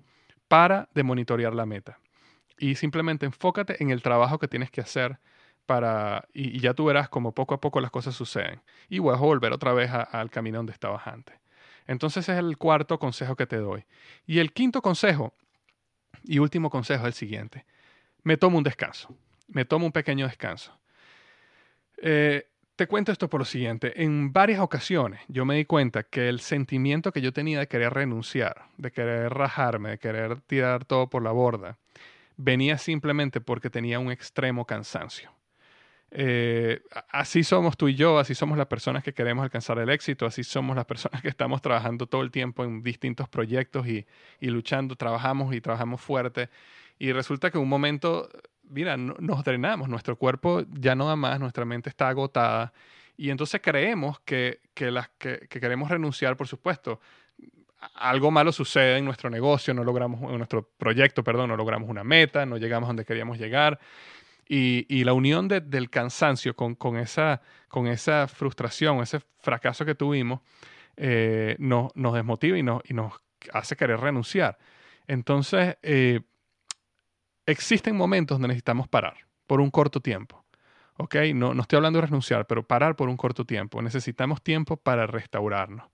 para 0.48 0.88
de 0.94 1.02
monitorear 1.02 1.54
la 1.54 1.66
meta 1.66 1.98
y 2.58 2.76
simplemente 2.76 3.26
enfócate 3.26 3.82
en 3.82 3.90
el 3.90 4.02
trabajo 4.02 4.38
que 4.38 4.48
tienes 4.48 4.70
que 4.70 4.80
hacer 4.80 5.18
y, 6.32 6.60
ya 6.60 6.74
tú 6.74 6.86
verás 6.86 7.08
como 7.08 7.32
poco 7.32 7.54
a 7.54 7.60
poco 7.60 7.80
las 7.80 7.90
cosas 7.90 8.14
suceden. 8.14 8.60
Y 8.88 8.98
voy 8.98 9.14
a 9.14 9.18
volver 9.18 9.52
otra 9.52 9.72
vez 9.72 9.90
al 9.90 10.30
camino 10.30 10.58
donde 10.58 10.72
estabas 10.72 11.06
antes. 11.06 11.36
Entonces 11.86 12.28
es 12.28 12.38
el 12.38 12.56
cuarto 12.56 12.98
consejo 12.98 13.36
que 13.36 13.46
te 13.46 13.56
doy. 13.56 13.84
Y 14.26 14.38
el 14.38 14.52
quinto 14.52 14.82
consejo 14.82 15.34
y 16.24 16.38
último 16.38 16.70
consejo 16.70 17.02
es 17.02 17.08
el 17.08 17.12
siguiente. 17.14 17.64
Me 18.22 18.36
tomo 18.36 18.58
un 18.58 18.64
descanso. 18.64 19.14
Me 19.48 19.64
tomo 19.64 19.86
un 19.86 19.92
pequeño 19.92 20.26
descanso. 20.26 20.76
Eh, 21.98 22.48
te 22.74 22.86
cuento 22.86 23.12
esto 23.12 23.28
por 23.28 23.40
lo 23.40 23.44
siguiente. 23.44 24.02
En 24.02 24.32
varias 24.32 24.60
ocasiones 24.60 25.20
yo 25.28 25.44
me 25.44 25.56
di 25.56 25.64
cuenta 25.64 26.02
que 26.02 26.28
el 26.28 26.40
sentimiento 26.40 27.12
que 27.12 27.20
yo 27.20 27.32
tenía 27.32 27.60
de 27.60 27.68
querer 27.68 27.94
renunciar, 27.94 28.66
de 28.76 28.90
querer 28.90 29.32
rajarme, 29.32 29.90
de 29.90 29.98
querer 29.98 30.40
tirar 30.42 30.84
todo 30.84 31.08
por 31.08 31.22
la 31.22 31.30
borda, 31.30 31.78
venía 32.36 32.76
simplemente 32.76 33.40
porque 33.40 33.70
tenía 33.70 33.98
un 33.98 34.10
extremo 34.10 34.66
cansancio. 34.66 35.35
Eh, 36.18 36.80
así 37.10 37.44
somos 37.44 37.76
tú 37.76 37.88
y 37.88 37.94
yo, 37.94 38.18
así 38.18 38.34
somos 38.34 38.56
las 38.56 38.68
personas 38.68 39.04
que 39.04 39.12
queremos 39.12 39.42
alcanzar 39.42 39.78
el 39.78 39.90
éxito, 39.90 40.24
así 40.24 40.44
somos 40.44 40.74
las 40.74 40.86
personas 40.86 41.20
que 41.20 41.28
estamos 41.28 41.60
trabajando 41.60 42.06
todo 42.06 42.22
el 42.22 42.30
tiempo 42.30 42.64
en 42.64 42.82
distintos 42.82 43.28
proyectos 43.28 43.86
y, 43.86 44.06
luchando, 44.40 44.96
trabajamos 44.96 45.54
y 45.54 45.60
trabajamos 45.60 46.00
fuerte. 46.00 46.48
Y 46.98 47.12
resulta 47.12 47.50
que 47.50 47.58
un 47.58 47.68
momento, 47.68 48.30
mira, 48.64 48.96
nos 48.96 49.44
drenamos, 49.44 49.90
nuestro 49.90 50.16
cuerpo 50.16 50.64
ya 50.72 50.94
no 50.94 51.06
da 51.06 51.16
más, 51.16 51.38
nuestra 51.38 51.66
mente 51.66 51.90
está 51.90 52.08
agotada. 52.08 52.72
Y 53.18 53.28
entonces 53.28 53.60
creemos 53.62 54.18
que, 54.20 54.60
las, 54.78 55.10
que 55.18 55.46
queremos 55.48 55.90
renunciar, 55.90 56.34
por 56.38 56.48
supuesto, 56.48 56.98
algo 57.94 58.30
malo 58.30 58.52
sucede 58.52 58.98
en 58.98 59.04
nuestro 59.04 59.30
negocio, 59.30 59.74
no 59.74 59.84
logramos, 59.84 60.22
en 60.30 60.38
nuestro 60.38 60.68
proyecto, 60.78 61.22
perdón, 61.22 61.48
no 61.48 61.56
logramos 61.56 61.88
una 61.88 62.04
meta, 62.04 62.46
no 62.46 62.56
llegamos 62.56 62.88
donde 62.88 63.04
queríamos 63.04 63.38
llegar. 63.38 63.78
Y, 64.48 65.04
la 65.04 65.12
unión 65.12 65.48
del 65.48 65.90
cansancio 65.90 66.54
con, 66.54 66.96
esa, 66.96 67.42
con 67.68 67.88
esa 67.88 68.28
frustración, 68.28 69.00
ese 69.00 69.20
fracaso 69.38 69.84
que 69.84 69.94
tuvimos, 69.94 70.40
eh, 70.96 71.56
nos, 71.58 71.92
desmotiva 71.94 72.56
y 72.56 72.60
y 72.60 72.94
nos 72.94 73.12
hace 73.52 73.76
querer 73.76 74.00
renunciar. 74.00 74.58
Entonces, 75.06 75.76
eh, 75.82 76.20
existen 77.46 77.96
momentos 77.96 78.36
donde 78.36 78.48
necesitamos 78.48 78.88
parar 78.88 79.16
por 79.46 79.60
un 79.60 79.70
corto 79.70 80.00
tiempo. 80.00 80.44
¿Ok? 80.98 81.16
No, 81.34 81.52
no 81.52 81.62
estoy 81.62 81.76
hablando 81.76 82.00
de 82.00 82.06
renunciar, 82.06 82.46
pero 82.46 82.66
parar 82.66 82.96
por 82.96 83.08
un 83.08 83.16
corto 83.16 83.44
tiempo. 83.44 83.82
Necesitamos 83.82 84.42
tiempo 84.42 84.76
para 84.76 85.06
restaurarnos. 85.06 85.86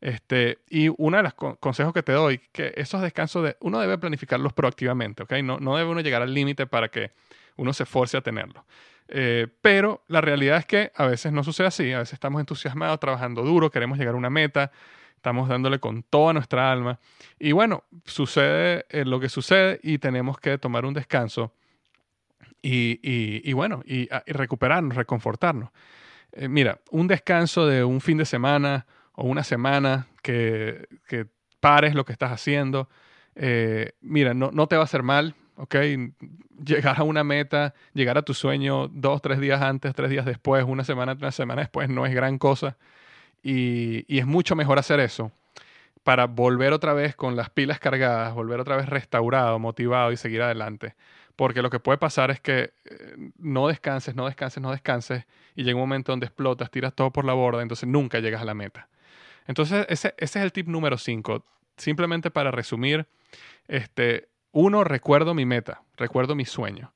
Este, 0.00 0.58
y 0.68 0.88
uno 0.98 1.16
de 1.16 1.22
los 1.22 1.34
consejos 1.34 1.92
que 1.92 2.02
te 2.02 2.10
doy, 2.10 2.38
que 2.50 2.72
esos 2.76 3.00
descansos, 3.02 3.44
de, 3.44 3.56
uno 3.60 3.78
debe 3.78 3.98
planificarlos 3.98 4.52
proactivamente, 4.52 5.22
¿ok? 5.22 5.34
No, 5.44 5.60
no 5.60 5.76
debe 5.76 5.90
uno 5.90 6.00
llegar 6.00 6.22
al 6.22 6.34
límite 6.34 6.66
para 6.66 6.88
que 6.88 7.12
uno 7.56 7.72
se 7.72 7.86
force 7.86 8.16
a 8.16 8.20
tenerlo. 8.20 8.64
Eh, 9.14 9.46
pero 9.60 10.04
la 10.08 10.22
realidad 10.22 10.56
es 10.56 10.66
que 10.66 10.92
a 10.94 11.06
veces 11.06 11.32
no 11.32 11.44
sucede 11.44 11.66
así, 11.66 11.92
a 11.92 11.98
veces 11.98 12.14
estamos 12.14 12.40
entusiasmados, 12.40 12.98
trabajando 12.98 13.42
duro, 13.42 13.70
queremos 13.70 13.98
llegar 13.98 14.14
a 14.14 14.16
una 14.16 14.30
meta, 14.30 14.70
estamos 15.16 15.50
dándole 15.50 15.78
con 15.80 16.02
toda 16.02 16.32
nuestra 16.32 16.72
alma 16.72 16.98
y 17.38 17.52
bueno, 17.52 17.84
sucede 18.06 18.86
eh, 18.88 19.04
lo 19.04 19.20
que 19.20 19.28
sucede 19.28 19.80
y 19.82 19.98
tenemos 19.98 20.38
que 20.38 20.56
tomar 20.56 20.86
un 20.86 20.94
descanso 20.94 21.52
y, 22.62 23.00
y, 23.02 23.52
bueno, 23.52 23.82
y, 23.84 24.02
y, 24.02 24.32
recuperarnos, 24.32 24.96
reconfortarnos. 24.96 25.70
Eh, 26.32 26.48
mira, 26.48 26.80
un 26.90 27.08
descanso 27.08 27.66
de 27.66 27.82
un 27.82 28.00
fin 28.00 28.16
de 28.18 28.24
semana 28.24 28.86
o 29.14 29.24
una 29.24 29.42
semana 29.42 30.06
que, 30.22 30.86
que 31.08 31.26
pares 31.58 31.94
lo 31.94 32.04
que 32.04 32.12
estás 32.12 32.30
haciendo, 32.30 32.88
mira, 34.00 34.32
no, 34.32 34.50
no, 34.52 34.68
te 34.68 34.76
va 34.76 34.82
a 34.82 34.84
hacer 34.84 35.02
mal, 35.02 35.34
¿ok? 35.56 35.76
Llegar 36.64 37.00
a 37.00 37.02
una 37.02 37.24
meta, 37.24 37.74
llegar 37.94 38.18
a 38.18 38.22
tu 38.22 38.34
sueño 38.34 38.88
dos, 38.88 39.22
tres 39.22 39.40
días 39.40 39.60
antes, 39.62 39.94
tres 39.94 40.10
días 40.10 40.24
después, 40.24 40.64
una 40.64 40.84
semana, 40.84 41.12
una 41.12 41.32
semana 41.32 41.62
después, 41.62 41.88
no 41.88 42.06
es 42.06 42.14
gran 42.14 42.38
cosa. 42.38 42.76
Y, 43.42 44.04
y 44.12 44.18
es 44.18 44.26
mucho 44.26 44.54
mejor 44.54 44.78
hacer 44.78 45.00
eso 45.00 45.32
para 46.02 46.26
volver 46.26 46.72
otra 46.72 46.92
vez 46.92 47.14
con 47.14 47.36
las 47.36 47.50
pilas 47.50 47.78
cargadas, 47.78 48.34
volver 48.34 48.60
otra 48.60 48.76
vez 48.76 48.88
restaurado, 48.88 49.58
motivado 49.58 50.12
y 50.12 50.16
seguir 50.16 50.42
adelante. 50.42 50.94
Porque 51.36 51.62
lo 51.62 51.70
que 51.70 51.80
puede 51.80 51.98
pasar 51.98 52.30
es 52.30 52.40
que 52.40 52.72
eh, 52.84 53.30
no 53.38 53.68
descanses, 53.68 54.14
no 54.14 54.26
descanses, 54.26 54.62
no 54.62 54.70
descanses 54.70 55.24
y 55.54 55.64
llega 55.64 55.76
un 55.76 55.82
momento 55.82 56.12
donde 56.12 56.26
explotas, 56.26 56.70
tiras 56.70 56.94
todo 56.94 57.10
por 57.10 57.24
la 57.24 57.32
borda, 57.32 57.62
entonces 57.62 57.88
nunca 57.88 58.18
llegas 58.18 58.42
a 58.42 58.44
la 58.44 58.54
meta. 58.54 58.88
Entonces 59.46 59.86
ese, 59.88 60.14
ese 60.18 60.38
es 60.38 60.44
el 60.44 60.52
tip 60.52 60.68
número 60.68 60.98
5. 60.98 61.44
Simplemente 61.76 62.30
para 62.30 62.50
resumir, 62.50 63.06
este, 63.68 64.28
uno, 64.52 64.84
recuerdo 64.84 65.34
mi 65.34 65.46
meta, 65.46 65.82
recuerdo 65.96 66.34
mi 66.34 66.44
sueño. 66.44 66.92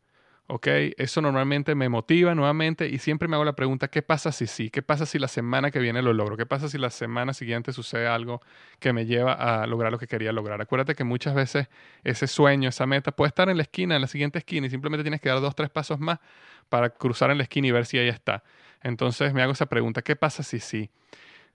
¿ok? 0.49 0.67
Eso 0.97 1.21
normalmente 1.21 1.75
me 1.75 1.89
motiva 1.89 2.35
nuevamente 2.35 2.89
y 2.89 2.99
siempre 2.99 3.29
me 3.29 3.37
hago 3.37 3.45
la 3.45 3.55
pregunta, 3.55 3.89
¿qué 3.89 4.03
pasa 4.03 4.33
si 4.33 4.47
sí? 4.47 4.71
¿Qué 4.71 4.83
pasa 4.83 5.07
si 5.07 5.19
la 5.19 5.29
semana 5.29 5.71
que 5.71 5.79
viene 5.79 6.03
lo 6.03 6.13
logro? 6.13 6.37
¿Qué 6.37 6.47
pasa 6.47 6.69
si 6.69 6.79
la 6.79 6.91
semana 6.91 7.33
siguiente 7.35 7.73
sucede 7.73 8.07
algo 8.07 8.41
que 8.79 8.93
me 8.93 9.07
lleva 9.07 9.33
a 9.33 9.67
lograr 9.67 9.93
lo 9.93 9.99
que 9.99 10.07
quería 10.07 10.33
lograr? 10.33 10.61
Acuérdate 10.61 10.95
que 10.95 11.05
muchas 11.05 11.35
veces 11.35 11.69
ese 12.05 12.27
sueño, 12.27 12.69
esa 12.69 12.87
meta 12.87 13.13
puede 13.13 13.29
estar 13.29 13.49
en 13.49 13.57
la 13.57 13.63
esquina, 13.65 13.97
en 13.97 14.03
la 14.03 14.09
siguiente 14.09 14.39
esquina 14.39 14.67
y 14.67 14.71
simplemente 14.71 15.03
tienes 15.03 15.21
que 15.21 15.29
dar 15.29 15.41
dos, 15.41 15.55
tres 15.55 15.71
pasos 15.71 15.99
más 15.99 16.21
para 16.69 16.91
cruzar 16.91 17.31
en 17.31 17.39
la 17.39 17.45
esquina 17.45 17.69
y 17.69 17.71
ver 17.73 17.87
si 17.87 17.99
ahí 17.99 18.09
está. 18.09 18.43
Entonces 18.83 19.33
me 19.35 19.43
hago 19.43 19.53
esa 19.53 19.67
pregunta, 19.67 20.03
¿qué 20.03 20.17
pasa 20.17 20.43
si 20.43 20.61
sí? 20.61 20.91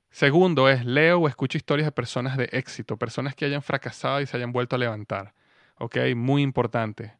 Segundo 0.09 0.67
es, 0.69 0.85
leo 0.85 1.19
o 1.19 1.27
escucho 1.29 1.57
historias 1.57 1.85
de 1.87 1.91
personas 1.93 2.35
de 2.37 2.49
éxito, 2.51 2.97
personas 2.97 3.35
que 3.35 3.45
hayan 3.45 3.61
fracasado 3.61 4.19
y 4.21 4.25
se 4.25 4.35
hayan 4.35 4.51
vuelto 4.51 4.75
a 4.75 4.79
levantar. 4.79 5.33
¿Ok? 5.81 5.97
Muy 6.15 6.43
importante. 6.43 7.15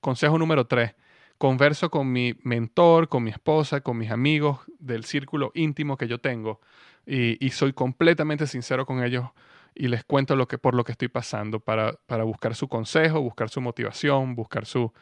Consejo 0.00 0.38
número 0.38 0.68
tres, 0.68 0.94
converso 1.36 1.90
con 1.90 2.12
mi 2.12 2.38
mentor, 2.44 3.08
con 3.08 3.24
mi 3.24 3.30
esposa, 3.30 3.80
con 3.80 3.98
mis 3.98 4.12
amigos 4.12 4.60
del 4.78 5.04
círculo 5.04 5.50
íntimo 5.54 5.96
que 5.96 6.06
yo 6.06 6.20
tengo 6.20 6.60
y, 7.06 7.50
soy 7.50 7.72
completamente 7.72 8.46
sincero 8.46 8.86
con 8.86 9.02
ellos 9.02 9.26
y 9.74 9.88
les 9.88 10.04
cuento 10.04 10.36
lo 10.36 10.46
que, 10.46 10.58
por 10.58 10.76
lo 10.76 10.84
que 10.84 10.92
estoy 10.92 11.08
pasando 11.08 11.58
para, 11.58 11.94
para 12.06 12.22
buscar 12.22 12.54
su 12.54 12.68
consejo, 12.68 13.20
buscar 13.20 13.50
su 13.50 13.60
motivación, 13.60 14.36
buscar 14.36 14.64
su, 14.64 14.92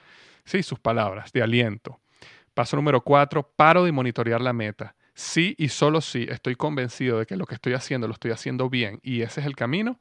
sí, 0.47 0.63
sus 0.63 0.79
palabras 0.79 1.33
de 1.33 1.43
aliento. 1.43 2.01
Paso 2.55 2.77
número 2.77 3.03
cuatro, 3.03 3.53
paro 3.55 3.85
de 3.85 3.93
monitorear 3.93 4.41
la 4.41 4.55
meta. 4.55 4.97
Sí 5.15 5.55
y 5.59 5.69
solo 5.69 6.01
si 6.01 6.23
estoy 6.23 6.55
convencido 6.55 7.19
de 7.19 7.27
que 7.27 7.37
lo 7.37 7.45
que 7.45 7.57
estoy 7.57 7.75
haciendo 7.75 8.07
lo 8.07 8.15
estoy 8.15 8.31
haciendo 8.31 8.71
bien 8.71 9.01
y 9.03 9.21
ese 9.21 9.41
es 9.41 9.47
el 9.47 9.55
camino, 9.55 10.01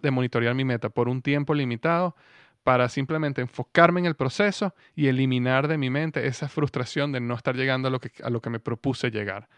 de 0.00 0.10
monitorear 0.10 0.54
mi 0.54 0.64
meta 0.64 0.88
por 0.88 1.08
un 1.08 1.22
tiempo 1.22 1.54
limitado 1.54 2.14
para 2.62 2.88
simplemente 2.88 3.40
enfocarme 3.40 4.00
en 4.00 4.06
el 4.06 4.14
proceso 4.14 4.74
y 4.94 5.08
eliminar 5.08 5.66
de 5.66 5.78
mi 5.78 5.90
mente 5.90 6.26
esa 6.26 6.48
frustración 6.48 7.10
de 7.12 7.20
no 7.20 7.34
estar 7.34 7.56
llegando 7.56 7.88
a 7.88 7.90
lo 7.90 8.00
que, 8.00 8.12
a 8.22 8.30
lo 8.30 8.40
que 8.40 8.50
me 8.50 8.60
propuse 8.60 9.10
llegar. 9.10 9.48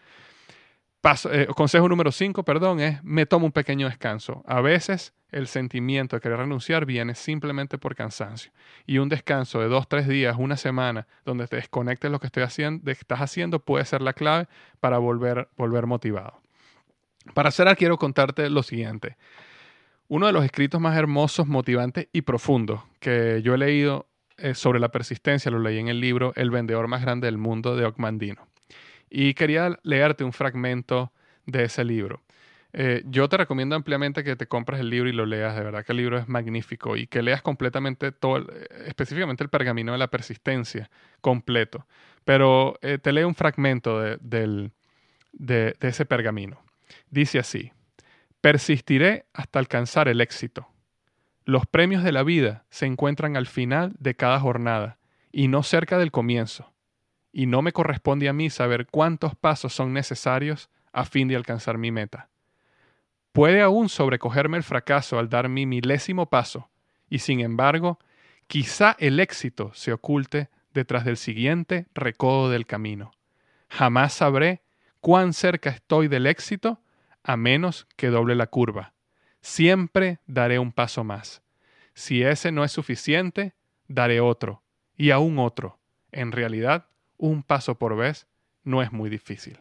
Eh, 1.31 1.47
consejo 1.55 1.87
número 1.87 2.11
5, 2.11 2.43
perdón, 2.43 2.79
es 2.79 3.03
me 3.03 3.27
tomo 3.27 3.45
un 3.45 3.51
pequeño 3.51 3.87
descanso. 3.87 4.43
A 4.47 4.59
veces 4.61 5.13
el 5.29 5.45
sentimiento 5.45 6.15
de 6.15 6.19
querer 6.19 6.39
renunciar 6.39 6.87
viene 6.87 7.13
simplemente 7.13 7.77
por 7.77 7.95
cansancio. 7.95 8.51
Y 8.87 8.97
un 8.97 9.07
descanso 9.07 9.59
de 9.59 9.67
dos, 9.67 9.87
tres 9.87 10.07
días, 10.07 10.35
una 10.39 10.57
semana, 10.57 11.05
donde 11.23 11.47
te 11.47 11.57
desconectes 11.57 12.09
lo 12.09 12.19
que 12.19 12.25
estoy 12.25 12.41
haciendo, 12.41 12.89
estás 12.89 13.21
haciendo, 13.21 13.59
puede 13.59 13.85
ser 13.85 14.01
la 14.01 14.13
clave 14.13 14.47
para 14.79 14.97
volver, 14.97 15.47
volver 15.57 15.85
motivado. 15.85 16.41
Para 17.35 17.51
cerrar, 17.51 17.77
quiero 17.77 17.97
contarte 17.97 18.49
lo 18.49 18.63
siguiente. 18.63 19.15
Uno 20.07 20.27
de 20.27 20.33
los 20.33 20.45
escritos 20.45 20.79
más 20.79 20.95
hermosos, 20.95 21.47
motivantes 21.47 22.07
y 22.13 22.21
profundos 22.21 22.81
que 22.99 23.41
yo 23.43 23.55
he 23.55 23.57
leído 23.57 24.07
eh, 24.37 24.53
sobre 24.53 24.79
la 24.79 24.89
persistencia, 24.89 25.49
lo 25.49 25.59
leí 25.59 25.79
en 25.79 25.87
el 25.87 25.99
libro 25.99 26.31
El 26.35 26.51
vendedor 26.51 26.87
más 26.87 27.01
grande 27.01 27.25
del 27.25 27.39
mundo 27.39 27.75
de 27.75 27.85
Ocmandino. 27.85 28.47
Y 29.09 29.33
quería 29.33 29.79
leerte 29.81 30.23
un 30.23 30.31
fragmento 30.31 31.11
de 31.47 31.63
ese 31.63 31.83
libro. 31.83 32.21
Eh, 32.73 33.01
yo 33.05 33.29
te 33.29 33.37
recomiendo 33.37 33.75
ampliamente 33.75 34.23
que 34.23 34.35
te 34.35 34.47
compres 34.47 34.79
el 34.79 34.91
libro 34.91 35.09
y 35.09 35.13
lo 35.13 35.25
leas. 35.25 35.55
De 35.55 35.63
verdad 35.63 35.83
que 35.83 35.93
el 35.93 35.97
libro 35.97 36.19
es 36.19 36.27
magnífico 36.27 36.97
y 36.97 37.07
que 37.07 37.23
leas 37.23 37.41
completamente 37.41 38.11
todo, 38.11 38.39
eh, 38.51 38.67
específicamente 38.85 39.43
el 39.43 39.49
pergamino 39.49 39.93
de 39.93 39.97
la 39.97 40.07
persistencia 40.07 40.91
completo. 41.21 41.87
Pero 42.25 42.77
te 42.81 43.11
leo 43.11 43.27
un 43.27 43.35
fragmento 43.35 44.01
de 44.01 44.71
ese 45.79 46.05
pergamino. 46.05 46.59
Dice 47.09 47.39
así. 47.39 47.71
Persistiré 48.45 49.25
hasta 49.33 49.57
alcanzar 49.57 50.07
el 50.07 50.21
éxito. 50.21 50.67
Los 51.45 51.65
premios 51.65 52.03
de 52.03 52.11
la 52.11 52.21
vida 52.21 52.63
se 52.69 52.85
encuentran 52.85 53.37
al 53.37 53.47
final 53.47 53.95
de 53.97 54.13
cada 54.13 54.39
jornada 54.39 54.99
y 55.31 55.47
no 55.47 55.63
cerca 55.63 55.97
del 55.97 56.11
comienzo. 56.11 56.71
Y 57.33 57.47
no 57.47 57.63
me 57.63 57.71
corresponde 57.71 58.29
a 58.29 58.33
mí 58.33 58.51
saber 58.51 58.85
cuántos 58.85 59.33
pasos 59.33 59.73
son 59.73 59.93
necesarios 59.93 60.69
a 60.93 61.05
fin 61.05 61.27
de 61.27 61.35
alcanzar 61.35 61.79
mi 61.79 61.89
meta. 61.89 62.29
Puede 63.31 63.63
aún 63.63 63.89
sobrecogerme 63.89 64.57
el 64.57 64.63
fracaso 64.63 65.17
al 65.17 65.27
dar 65.27 65.49
mi 65.49 65.65
milésimo 65.65 66.29
paso, 66.29 66.69
y 67.09 67.17
sin 67.17 67.39
embargo, 67.39 67.97
quizá 68.45 68.95
el 68.99 69.19
éxito 69.19 69.71
se 69.73 69.91
oculte 69.91 70.49
detrás 70.71 71.03
del 71.03 71.17
siguiente 71.17 71.87
recodo 71.95 72.51
del 72.51 72.67
camino. 72.67 73.09
Jamás 73.69 74.13
sabré 74.13 74.61
cuán 75.01 75.33
cerca 75.33 75.71
estoy 75.71 76.07
del 76.09 76.27
éxito 76.27 76.79
a 77.25 77.37
menos 77.37 77.87
que 77.97 78.09
doble 78.09 78.35
la 78.35 78.47
curva. 78.47 78.93
Siempre 79.41 80.19
daré 80.27 80.59
un 80.59 80.71
paso 80.71 81.03
más. 81.03 81.41
Si 81.95 82.21
ese 82.21 82.51
no 82.51 82.63
es 82.63 82.71
suficiente, 82.71 83.55
daré 83.87 84.19
otro, 84.19 84.63
y 84.95 85.09
aún 85.09 85.39
otro. 85.39 85.79
En 86.11 86.31
realidad, 86.31 86.87
un 87.17 87.41
paso 87.41 87.79
por 87.79 87.97
vez 87.97 88.27
no 88.63 88.83
es 88.83 88.91
muy 88.91 89.09
difícil. 89.09 89.59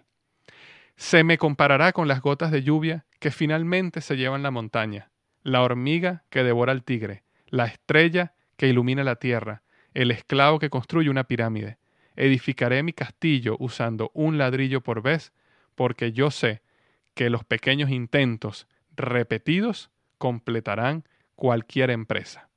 Se 0.96 1.24
me 1.24 1.38
comparará 1.38 1.92
con 1.92 2.06
las 2.06 2.20
gotas 2.20 2.50
de 2.50 2.62
lluvia 2.62 3.06
que 3.18 3.30
finalmente 3.30 4.02
se 4.02 4.16
llevan 4.16 4.42
la 4.42 4.50
montaña, 4.50 5.10
la 5.42 5.62
hormiga 5.62 6.24
que 6.28 6.44
devora 6.44 6.72
al 6.72 6.84
tigre, 6.84 7.24
la 7.46 7.64
estrella 7.64 8.34
que 8.56 8.68
ilumina 8.68 9.04
la 9.04 9.16
tierra, 9.16 9.62
el 9.94 10.10
esclavo 10.10 10.58
que 10.58 10.70
construye 10.70 11.08
una 11.08 11.24
pirámide. 11.24 11.78
Edificaré 12.14 12.82
mi 12.82 12.92
castillo 12.92 13.56
usando 13.58 14.10
un 14.12 14.36
ladrillo 14.36 14.82
por 14.82 15.02
vez, 15.02 15.32
porque 15.74 16.12
yo 16.12 16.30
sé 16.30 16.62
que 17.14 17.30
los 17.30 17.44
pequeños 17.44 17.90
intentos 17.90 18.66
repetidos 18.96 19.90
completarán 20.18 21.04
cualquier 21.36 21.90
empresa. 21.90 22.48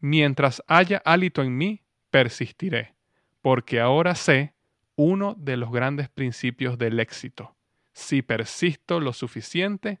Mientras 0.00 0.62
haya 0.66 1.02
hálito 1.04 1.42
en 1.42 1.56
mí, 1.56 1.82
persistiré, 2.10 2.94
porque 3.40 3.80
ahora 3.80 4.14
sé 4.14 4.52
uno 4.96 5.34
de 5.38 5.56
los 5.56 5.70
grandes 5.70 6.08
principios 6.08 6.78
del 6.78 7.00
éxito. 7.00 7.54
Si 7.92 8.22
persisto 8.22 9.00
lo 9.00 9.12
suficiente, 9.12 10.00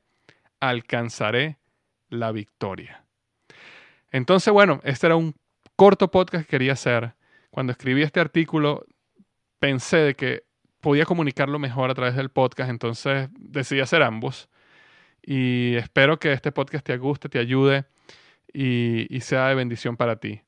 alcanzaré 0.60 1.58
la 2.08 2.32
victoria. 2.32 3.04
Entonces, 4.10 4.52
bueno, 4.52 4.80
este 4.84 5.06
era 5.06 5.16
un 5.16 5.34
corto 5.76 6.10
podcast 6.10 6.44
que 6.44 6.50
quería 6.50 6.74
hacer. 6.74 7.14
Cuando 7.50 7.72
escribí 7.72 8.02
este 8.02 8.20
artículo, 8.20 8.86
pensé 9.58 9.96
de 9.98 10.14
que 10.14 10.44
podía 10.84 11.06
comunicarlo 11.06 11.58
mejor 11.58 11.90
a 11.90 11.94
través 11.94 12.14
del 12.14 12.28
podcast, 12.28 12.68
entonces 12.68 13.30
decidí 13.38 13.80
hacer 13.80 14.02
ambos. 14.02 14.50
Y 15.22 15.76
espero 15.76 16.18
que 16.18 16.34
este 16.34 16.52
podcast 16.52 16.84
te 16.84 16.98
guste, 16.98 17.30
te 17.30 17.38
ayude 17.38 17.86
y, 18.52 19.06
y 19.08 19.20
sea 19.22 19.48
de 19.48 19.54
bendición 19.54 19.96
para 19.96 20.16
ti. 20.16 20.42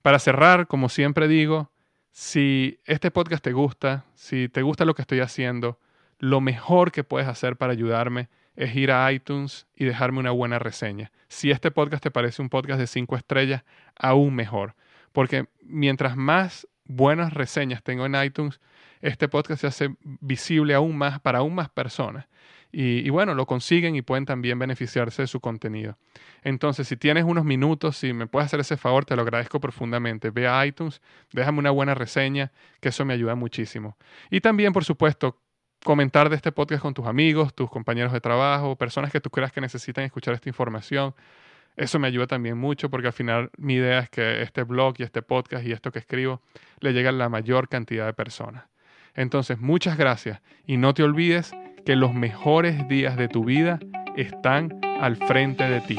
Para 0.00 0.18
cerrar, 0.18 0.68
como 0.68 0.88
siempre 0.88 1.28
digo, 1.28 1.70
si 2.12 2.80
este 2.86 3.10
podcast 3.10 3.44
te 3.44 3.52
gusta, 3.52 4.06
si 4.14 4.48
te 4.48 4.62
gusta 4.62 4.86
lo 4.86 4.94
que 4.94 5.02
estoy 5.02 5.20
haciendo, 5.20 5.78
lo 6.18 6.40
mejor 6.40 6.90
que 6.90 7.04
puedes 7.04 7.28
hacer 7.28 7.56
para 7.56 7.74
ayudarme 7.74 8.30
es 8.56 8.74
ir 8.74 8.90
a 8.90 9.12
iTunes 9.12 9.66
y 9.76 9.84
dejarme 9.84 10.20
una 10.20 10.30
buena 10.30 10.58
reseña. 10.58 11.12
Si 11.28 11.50
este 11.50 11.70
podcast 11.70 12.02
te 12.02 12.10
parece 12.10 12.40
un 12.40 12.48
podcast 12.48 12.80
de 12.80 12.86
cinco 12.86 13.16
estrellas, 13.16 13.64
aún 13.96 14.34
mejor. 14.34 14.76
Porque 15.12 15.46
mientras 15.62 16.16
más 16.16 16.66
buenas 16.86 17.34
reseñas 17.34 17.82
tengo 17.82 18.06
en 18.06 18.14
iTunes, 18.14 18.60
este 19.04 19.28
podcast 19.28 19.60
se 19.60 19.66
hace 19.66 19.94
visible 20.02 20.74
aún 20.74 20.96
más 20.96 21.20
para 21.20 21.40
aún 21.40 21.54
más 21.54 21.68
personas. 21.68 22.26
Y, 22.76 23.08
bueno, 23.10 23.34
lo 23.34 23.46
consiguen 23.46 23.94
y 23.94 24.02
pueden 24.02 24.24
también 24.24 24.58
beneficiarse 24.58 25.22
de 25.22 25.28
su 25.28 25.38
contenido. 25.38 25.96
Entonces, 26.42 26.88
si 26.88 26.96
tienes 26.96 27.22
unos 27.22 27.44
minutos, 27.44 27.96
si 27.96 28.12
me 28.12 28.26
puedes 28.26 28.46
hacer 28.46 28.58
ese 28.58 28.76
favor, 28.76 29.04
te 29.04 29.14
lo 29.14 29.22
agradezco 29.22 29.60
profundamente. 29.60 30.30
Ve 30.30 30.48
a 30.48 30.66
iTunes, 30.66 31.00
déjame 31.32 31.60
una 31.60 31.70
buena 31.70 31.94
reseña, 31.94 32.50
que 32.80 32.88
eso 32.88 33.04
me 33.04 33.14
ayuda 33.14 33.36
muchísimo. 33.36 33.96
Y 34.28 34.40
también, 34.40 34.72
por 34.72 34.84
supuesto, 34.84 35.40
comentar 35.84 36.30
de 36.30 36.34
este 36.34 36.50
podcast 36.50 36.82
con 36.82 36.94
tus 36.94 37.06
amigos, 37.06 37.54
tus 37.54 37.70
compañeros 37.70 38.12
de 38.12 38.20
trabajo, 38.20 38.74
personas 38.74 39.12
que 39.12 39.20
tú 39.20 39.30
creas 39.30 39.52
que 39.52 39.60
necesitan 39.60 40.02
escuchar 40.02 40.34
esta 40.34 40.48
información. 40.48 41.14
Eso 41.76 42.00
me 42.00 42.08
ayuda 42.08 42.26
también 42.26 42.58
mucho 42.58 42.90
porque 42.90 43.06
al 43.06 43.12
final 43.12 43.50
mi 43.56 43.74
idea 43.74 44.00
es 44.00 44.10
que 44.10 44.42
este 44.42 44.64
blog 44.64 44.94
y 44.98 45.04
este 45.04 45.22
podcast 45.22 45.64
y 45.64 45.70
esto 45.70 45.92
que 45.92 46.00
escribo 46.00 46.40
le 46.80 46.92
llegue 46.92 47.08
a 47.08 47.12
la 47.12 47.28
mayor 47.28 47.68
cantidad 47.68 48.06
de 48.06 48.14
personas. 48.14 48.64
Entonces, 49.14 49.58
muchas 49.58 49.96
gracias 49.96 50.40
y 50.66 50.76
no 50.76 50.94
te 50.94 51.02
olvides 51.02 51.52
que 51.84 51.96
los 51.96 52.14
mejores 52.14 52.88
días 52.88 53.16
de 53.16 53.28
tu 53.28 53.44
vida 53.44 53.78
están 54.16 54.80
al 55.00 55.16
frente 55.16 55.64
de 55.64 55.80
ti. 55.80 55.98